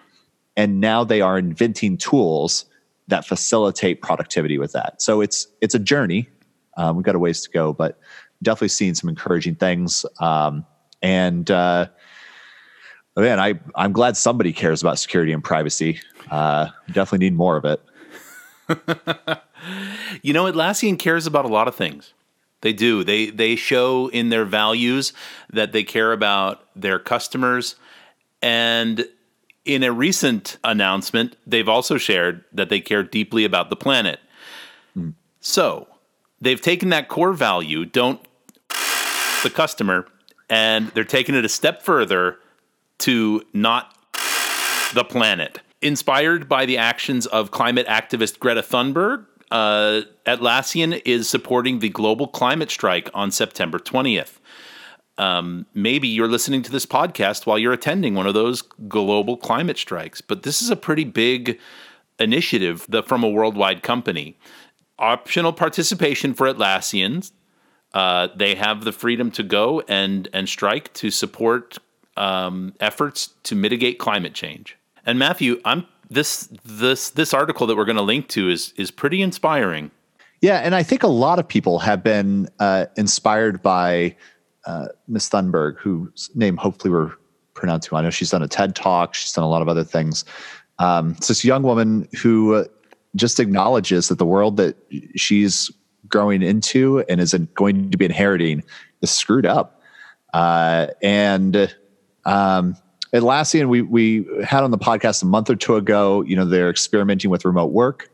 And 0.57 0.79
now 0.79 1.03
they 1.03 1.21
are 1.21 1.37
inventing 1.37 1.97
tools 1.97 2.65
that 3.07 3.25
facilitate 3.25 4.01
productivity 4.01 4.57
with 4.57 4.73
that. 4.73 5.01
So 5.01 5.21
it's 5.21 5.47
it's 5.61 5.75
a 5.75 5.79
journey. 5.79 6.29
Um, 6.77 6.95
we've 6.95 7.05
got 7.05 7.15
a 7.15 7.19
ways 7.19 7.41
to 7.41 7.49
go, 7.49 7.73
but 7.73 7.99
definitely 8.41 8.69
seeing 8.69 8.95
some 8.95 9.09
encouraging 9.09 9.55
things. 9.55 10.05
Um, 10.19 10.65
and 11.01 11.49
uh, 11.49 11.87
man, 13.15 13.39
I 13.39 13.59
I'm 13.75 13.91
glad 13.91 14.17
somebody 14.17 14.53
cares 14.53 14.81
about 14.81 14.99
security 14.99 15.31
and 15.31 15.43
privacy. 15.43 15.99
Uh, 16.29 16.67
definitely 16.87 17.29
need 17.29 17.35
more 17.35 17.57
of 17.57 17.65
it. 17.65 17.81
you 20.21 20.33
know, 20.33 20.51
Atlassian 20.51 20.97
cares 20.97 21.27
about 21.27 21.45
a 21.45 21.49
lot 21.49 21.67
of 21.67 21.75
things. 21.75 22.13
They 22.61 22.73
do. 22.73 23.03
They 23.03 23.29
they 23.29 23.55
show 23.55 24.07
in 24.07 24.29
their 24.29 24.45
values 24.45 25.13
that 25.51 25.71
they 25.71 25.83
care 25.83 26.13
about 26.13 26.67
their 26.75 26.99
customers 26.99 27.75
and 28.41 29.05
in 29.65 29.83
a 29.83 29.91
recent 29.91 30.57
announcement, 30.63 31.35
they've 31.45 31.69
also 31.69 31.97
shared 31.97 32.43
that 32.51 32.69
they 32.69 32.79
care 32.79 33.03
deeply 33.03 33.45
about 33.45 33.69
the 33.69 33.75
planet. 33.75 34.19
Mm. 34.97 35.13
So 35.39 35.87
they've 36.39 36.61
taken 36.61 36.89
that 36.89 37.07
core 37.07 37.33
value, 37.33 37.85
don't 37.85 38.19
the 39.43 39.51
customer, 39.53 40.07
and 40.49 40.87
they're 40.89 41.03
taking 41.03 41.35
it 41.35 41.45
a 41.45 41.49
step 41.49 41.81
further 41.81 42.37
to 42.99 43.43
not 43.53 43.95
the 44.93 45.03
planet. 45.03 45.59
Inspired 45.81 46.47
by 46.47 46.65
the 46.65 46.77
actions 46.77 47.25
of 47.27 47.51
climate 47.51 47.87
activist 47.87 48.39
Greta 48.39 48.61
Thunberg, 48.61 49.25
uh, 49.51 50.01
Atlassian 50.25 51.01
is 51.05 51.29
supporting 51.29 51.79
the 51.79 51.89
global 51.89 52.27
climate 52.27 52.71
strike 52.71 53.09
on 53.13 53.31
September 53.31 53.77
20th 53.79 54.39
um, 55.21 55.67
maybe 55.75 56.07
you're 56.07 56.27
listening 56.27 56.63
to 56.63 56.71
this 56.71 56.85
podcast 56.85 57.45
while 57.45 57.59
you're 57.59 57.73
attending 57.73 58.15
one 58.15 58.25
of 58.25 58.33
those 58.33 58.63
global 58.63 59.37
climate 59.37 59.77
strikes. 59.77 60.19
But 60.19 60.41
this 60.41 60.63
is 60.63 60.71
a 60.71 60.75
pretty 60.75 61.03
big 61.03 61.59
initiative 62.19 62.87
from 63.05 63.23
a 63.23 63.29
worldwide 63.29 63.83
company. 63.83 64.37
Optional 64.97 65.53
participation 65.53 66.33
for 66.33 66.51
Atlassians. 66.51 67.31
Uh, 67.93 68.29
they 68.35 68.55
have 68.55 68.83
the 68.83 68.91
freedom 68.91 69.29
to 69.31 69.43
go 69.43 69.81
and 69.87 70.29
and 70.33 70.47
strike 70.47 70.91
to 70.93 71.11
support 71.11 71.77
um, 72.17 72.73
efforts 72.79 73.33
to 73.43 73.53
mitigate 73.53 73.99
climate 73.99 74.33
change. 74.33 74.77
And 75.05 75.19
Matthew, 75.19 75.59
I'm 75.65 75.85
this 76.11 76.49
this 76.65 77.11
this 77.11 77.33
article 77.33 77.65
that 77.65 77.77
we're 77.77 77.85
going 77.85 77.95
to 77.95 78.03
link 78.03 78.27
to 78.27 78.49
is 78.49 78.73
is 78.75 78.91
pretty 78.91 79.21
inspiring. 79.21 79.89
Yeah, 80.41 80.57
and 80.57 80.75
I 80.75 80.83
think 80.83 81.03
a 81.03 81.07
lot 81.07 81.39
of 81.39 81.47
people 81.47 81.79
have 81.79 82.03
been 82.03 82.49
uh, 82.59 82.87
inspired 82.97 83.61
by 83.61 84.15
uh, 84.65 84.87
Miss 85.07 85.29
Thunberg, 85.29 85.77
whose 85.77 86.29
name 86.35 86.57
hopefully 86.57 86.91
we're 86.91 87.13
pronouncing. 87.53 87.97
I 87.97 88.01
know 88.01 88.09
she's 88.09 88.31
done 88.31 88.43
a 88.43 88.47
TED 88.47 88.75
talk. 88.75 89.13
She's 89.13 89.31
done 89.31 89.43
a 89.43 89.49
lot 89.49 89.61
of 89.61 89.69
other 89.69 89.83
things. 89.83 90.25
Um, 90.79 91.11
it's 91.17 91.27
this 91.27 91.45
young 91.45 91.63
woman 91.63 92.07
who 92.21 92.55
uh, 92.55 92.65
just 93.15 93.39
acknowledges 93.39 94.07
that 94.09 94.17
the 94.17 94.25
world 94.25 94.57
that 94.57 94.75
she's 95.15 95.71
growing 96.07 96.41
into 96.41 97.01
and 97.07 97.21
is 97.21 97.33
going 97.53 97.91
to 97.91 97.97
be 97.97 98.05
inheriting 98.05 98.63
is 99.01 99.11
screwed 99.11 99.45
up. 99.45 99.81
Uh, 100.33 100.87
and 101.01 101.73
um, 102.25 102.75
Atlassian, 103.13 103.67
we 103.67 103.81
we 103.81 104.25
had 104.43 104.63
on 104.63 104.71
the 104.71 104.77
podcast 104.77 105.21
a 105.21 105.25
month 105.25 105.49
or 105.49 105.55
two 105.55 105.75
ago. 105.75 106.21
You 106.21 106.35
know, 106.35 106.45
they're 106.45 106.69
experimenting 106.69 107.29
with 107.29 107.43
remote 107.43 107.71
work. 107.71 108.09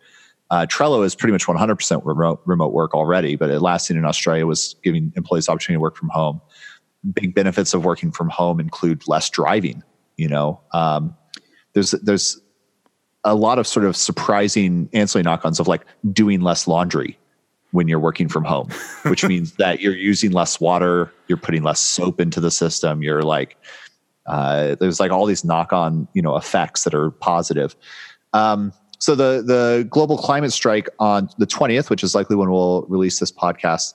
Uh, 0.50 0.66
Trello 0.66 1.04
is 1.06 1.14
pretty 1.14 1.34
much 1.34 1.46
100% 1.46 2.02
remote, 2.06 2.42
remote 2.46 2.72
work 2.72 2.94
already, 2.94 3.36
but 3.36 3.50
Atlassian 3.50 3.98
in 3.98 4.06
Australia 4.06 4.46
was 4.46 4.78
giving 4.82 5.12
employees 5.18 5.50
opportunity 5.50 5.76
to 5.76 5.82
work 5.82 5.98
from 5.98 6.08
home. 6.08 6.40
Big 7.14 7.36
benefits 7.36 7.74
of 7.74 7.84
working 7.84 8.12
from 8.12 8.30
home 8.30 8.60
include 8.60 9.06
less 9.08 9.30
driving. 9.30 9.84
You 10.16 10.30
know, 10.30 10.62
um, 10.74 11.16
there's 11.74 11.92
there's 11.92 12.40
a 13.24 13.36
lot 13.36 13.60
of 13.60 13.68
sort 13.68 13.86
of 13.86 13.96
surprising 13.96 14.90
ancillary 14.94 15.24
knock-ons 15.24 15.60
of 15.60 15.68
like 15.68 15.86
doing 16.14 16.42
less 16.42 16.68
laundry. 16.68 17.20
when 17.72 17.90
you're 17.90 18.00
working 18.00 18.30
from 18.30 18.46
home, 18.46 18.70
which 19.04 19.26
means 19.28 19.52
that 19.56 19.82
you're 19.82 19.96
using 19.96 20.32
less 20.32 20.62
water, 20.62 21.12
you're 21.28 21.38
putting 21.38 21.64
less 21.64 21.82
soap 21.82 22.22
into 22.22 22.40
the 22.40 22.50
system, 22.50 23.04
you're 23.04 23.22
like, 23.22 23.58
uh, 24.28 24.76
there's 24.76 25.00
like 25.00 25.12
all 25.12 25.26
these 25.26 25.44
knock 25.44 25.74
on, 25.74 26.08
you 26.14 26.22
know, 26.22 26.36
effects 26.36 26.84
that 26.84 26.94
are 26.94 27.12
positive. 27.12 27.76
Um, 28.34 28.74
so 29.00 29.16
the 29.16 29.44
the 29.46 29.88
global 29.90 30.18
climate 30.18 30.52
strike 30.52 30.90
on 31.00 31.30
the 31.38 31.48
20th, 31.48 31.90
which 31.90 32.04
is 32.04 32.16
likely 32.16 32.36
when 32.36 32.50
we'll 32.50 32.84
release 32.84 33.20
this 33.20 33.32
podcast, 33.32 33.94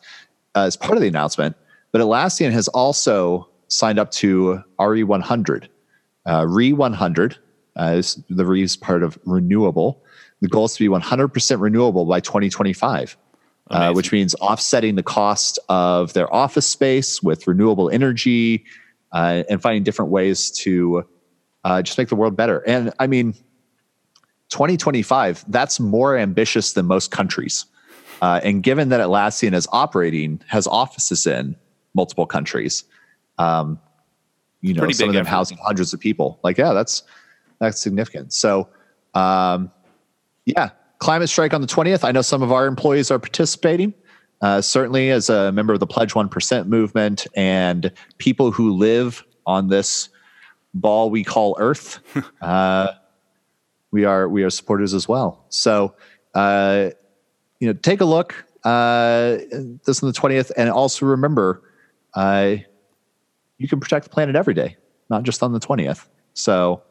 uh, 0.57 0.61
is 0.61 0.77
part 0.77 0.95
of 0.97 1.03
the 1.03 1.09
announcement. 1.09 1.57
But 1.91 2.01
Atlassian 2.01 2.53
has 2.53 2.69
also 2.69 3.49
signed 3.69 3.99
up 3.99 4.11
to 4.13 4.63
RE100. 4.79 5.69
Uh, 6.25 6.43
RE100 6.43 7.37
uh, 7.79 7.85
is 7.97 8.23
the 8.31 8.45
RE 8.45 8.63
is 8.63 8.77
part 8.77 9.03
of 9.03 9.19
renewable. 9.25 10.03
The 10.41 10.49
goal 10.49 10.65
is 10.65 10.75
to 10.75 10.79
be 10.81 10.89
100% 10.89 11.61
renewable 11.61 12.05
by 12.05 12.21
2025, 12.21 13.17
uh, 13.71 13.93
which 13.93 14.13
means 14.13 14.35
offsetting 14.37 14.97
the 14.97 15.03
cost 15.03 15.59
of 15.69 16.13
their 16.15 16.33
office 16.33 16.67
space 16.67 17.23
with 17.23 17.47
renewable 17.47 17.91
energy 17.91 18.65
uh, 19.13 19.43
and 19.49 19.61
finding 19.61 19.83
different 19.83 20.11
ways 20.11 20.51
to 20.51 21.07
uh, 21.65 21.83
just 21.83 21.99
make 21.99 22.09
the 22.09 22.17
world 22.17 22.37
better. 22.37 22.59
And 22.67 22.93
I 22.99 23.07
mean, 23.07 23.35
2025, 24.51 25.45
that's 25.49 25.81
more 25.81 26.17
ambitious 26.17 26.73
than 26.73 26.87
most 26.87 27.11
countries. 27.11 27.67
Uh, 28.21 28.41
and 28.45 28.63
given 28.63 28.91
that 28.91 29.01
Atlassian 29.01 29.55
is 29.55 29.67
operating, 29.73 30.41
has 30.47 30.67
offices 30.67 31.27
in 31.27 31.57
multiple 31.95 32.27
countries, 32.27 32.85
um, 33.39 33.81
you 34.61 34.75
know, 34.75 34.81
Pretty 34.81 34.95
some 34.95 35.09
of 35.09 35.15
them 35.15 35.23
effort. 35.23 35.31
housing 35.31 35.59
hundreds 35.59 35.93
of 35.93 35.99
people. 35.99 36.39
Like, 36.45 36.57
yeah, 36.57 36.73
that's 36.73 37.03
that's 37.59 37.81
significant. 37.81 38.33
So, 38.33 38.69
um, 39.15 39.73
yeah, 40.47 40.71
climate 40.99 41.29
strike 41.29 41.53
on 41.53 41.61
the 41.61 41.67
20th. 41.67 42.05
I 42.05 42.13
know 42.13 42.23
some 42.23 42.43
of 42.43 42.53
our 42.53 42.67
employees 42.67 43.11
are 43.11 43.19
participating. 43.19 43.93
Uh, 44.43 44.61
certainly, 44.61 45.11
as 45.11 45.31
a 45.31 45.53
member 45.53 45.73
of 45.73 45.81
the 45.81 45.87
Pledge 45.87 46.15
One 46.15 46.29
Percent 46.29 46.69
movement, 46.69 47.27
and 47.35 47.93
people 48.19 48.51
who 48.51 48.73
live 48.73 49.25
on 49.47 49.69
this 49.69 50.09
ball 50.75 51.11
we 51.11 51.23
call 51.23 51.57
Earth, 51.59 52.01
uh, 52.43 52.89
we 53.93 54.05
are 54.05 54.29
we 54.29 54.43
are 54.43 54.51
supporters 54.51 54.95
as 54.95 55.07
well. 55.07 55.45
So, 55.49 55.95
uh, 56.35 56.91
you 57.61 57.69
know, 57.69 57.75
take 57.75 58.01
a 58.01 58.05
look. 58.05 58.45
Uh, 58.65 59.39
this 59.87 60.03
on 60.03 60.13
the 60.13 60.19
20th, 60.19 60.53
and 60.57 60.71
also 60.71 61.07
remember, 61.07 61.63
uh, 62.15 62.57
you 63.59 63.69
can 63.69 63.81
protect 63.81 64.05
the 64.05 64.11
planet 64.11 64.37
every 64.37 64.55
day, 64.55 64.77
not 65.11 65.25
just 65.25 65.43
on 65.43 65.53
the 65.53 65.59
20th. 65.59 66.07
So, 66.35 66.83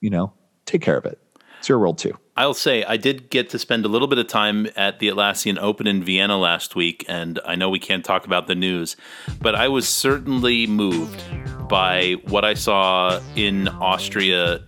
you 0.00 0.10
know, 0.10 0.32
take 0.64 0.82
care 0.82 0.96
of 0.96 1.04
it. 1.04 1.18
It's 1.58 1.68
your 1.68 1.78
world 1.78 1.98
too. 1.98 2.16
I'll 2.38 2.52
say 2.52 2.84
I 2.84 2.98
did 2.98 3.30
get 3.30 3.48
to 3.50 3.58
spend 3.58 3.86
a 3.86 3.88
little 3.88 4.08
bit 4.08 4.18
of 4.18 4.26
time 4.26 4.68
at 4.76 4.98
the 4.98 5.08
Atlassian 5.08 5.58
Open 5.58 5.86
in 5.86 6.04
Vienna 6.04 6.36
last 6.36 6.76
week, 6.76 7.02
and 7.08 7.40
I 7.46 7.54
know 7.54 7.70
we 7.70 7.78
can't 7.78 8.04
talk 8.04 8.26
about 8.26 8.46
the 8.46 8.54
news, 8.54 8.94
but 9.40 9.54
I 9.54 9.68
was 9.68 9.88
certainly 9.88 10.66
moved 10.66 11.22
by 11.66 12.16
what 12.26 12.44
I 12.44 12.52
saw 12.52 13.20
in 13.36 13.68
Austria 13.68 14.60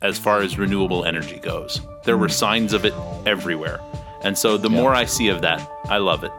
as 0.00 0.18
far 0.18 0.40
as 0.40 0.58
renewable 0.58 1.04
energy 1.04 1.38
goes. 1.38 1.82
There 2.04 2.16
were 2.16 2.30
signs 2.30 2.72
of 2.72 2.86
it 2.86 2.94
everywhere. 3.26 3.80
And 4.22 4.36
so 4.36 4.56
the 4.56 4.70
yeah. 4.70 4.80
more 4.80 4.94
I 4.94 5.04
see 5.04 5.28
of 5.28 5.42
that, 5.42 5.70
I 5.90 5.98
love 5.98 6.24
it. 6.24 6.32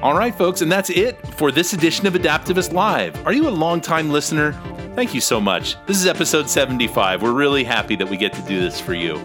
All 0.00 0.16
right, 0.16 0.34
folks, 0.34 0.60
and 0.60 0.70
that's 0.70 0.90
it 0.90 1.26
for 1.34 1.50
this 1.50 1.72
edition 1.72 2.06
of 2.06 2.14
Adaptavist 2.14 2.72
Live. 2.72 3.26
Are 3.26 3.32
you 3.32 3.48
a 3.48 3.50
longtime 3.50 4.10
listener? 4.10 4.52
Thank 4.94 5.12
you 5.12 5.20
so 5.20 5.40
much. 5.40 5.74
This 5.86 5.96
is 5.96 6.06
episode 6.06 6.48
75. 6.48 7.20
We're 7.20 7.32
really 7.32 7.64
happy 7.64 7.96
that 7.96 8.08
we 8.08 8.16
get 8.16 8.32
to 8.34 8.42
do 8.42 8.60
this 8.60 8.80
for 8.80 8.94
you. 8.94 9.16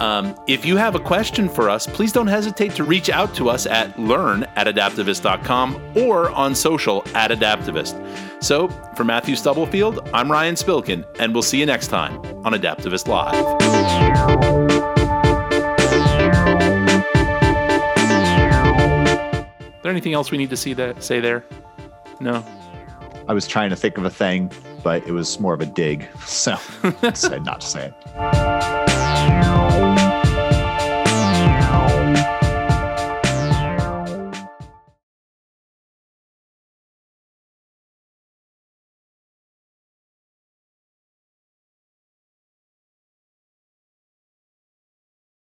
Um, 0.00 0.34
if 0.48 0.64
you 0.64 0.76
have 0.76 0.94
a 0.94 1.00
question 1.00 1.48
for 1.48 1.70
us, 1.70 1.86
please 1.86 2.10
don't 2.10 2.26
hesitate 2.26 2.74
to 2.74 2.84
reach 2.84 3.08
out 3.08 3.34
to 3.36 3.48
us 3.48 3.66
at 3.66 3.98
learn 3.98 4.42
at 4.56 4.66
adaptavist.com 4.66 5.92
or 5.96 6.30
on 6.30 6.54
social 6.54 7.04
at 7.14 7.30
adaptavist. 7.30 7.94
So, 8.42 8.68
for 8.96 9.04
Matthew 9.04 9.36
Stubblefield, 9.36 10.08
I'm 10.12 10.30
Ryan 10.30 10.56
Spilkin, 10.56 11.04
and 11.18 11.32
we'll 11.32 11.42
see 11.42 11.60
you 11.60 11.66
next 11.66 11.88
time 11.88 12.18
on 12.44 12.52
Adaptavist 12.52 13.06
Live. 13.08 13.34
Is 19.74 19.82
there 19.82 19.92
anything 19.92 20.14
else 20.14 20.30
we 20.30 20.38
need 20.38 20.50
to 20.50 20.56
see 20.56 20.74
that 20.74 21.02
say 21.02 21.20
there? 21.20 21.44
No. 22.20 22.44
I 23.28 23.32
was 23.32 23.46
trying 23.46 23.70
to 23.70 23.76
think 23.76 23.96
of 23.96 24.04
a 24.04 24.10
thing, 24.10 24.50
but 24.82 25.06
it 25.06 25.12
was 25.12 25.40
more 25.40 25.54
of 25.54 25.60
a 25.60 25.66
dig, 25.66 26.06
so 26.26 26.56
I 26.82 27.10
decided 27.10 27.44
not 27.44 27.60
to 27.60 27.66
say 27.66 27.86
it. 27.86 28.33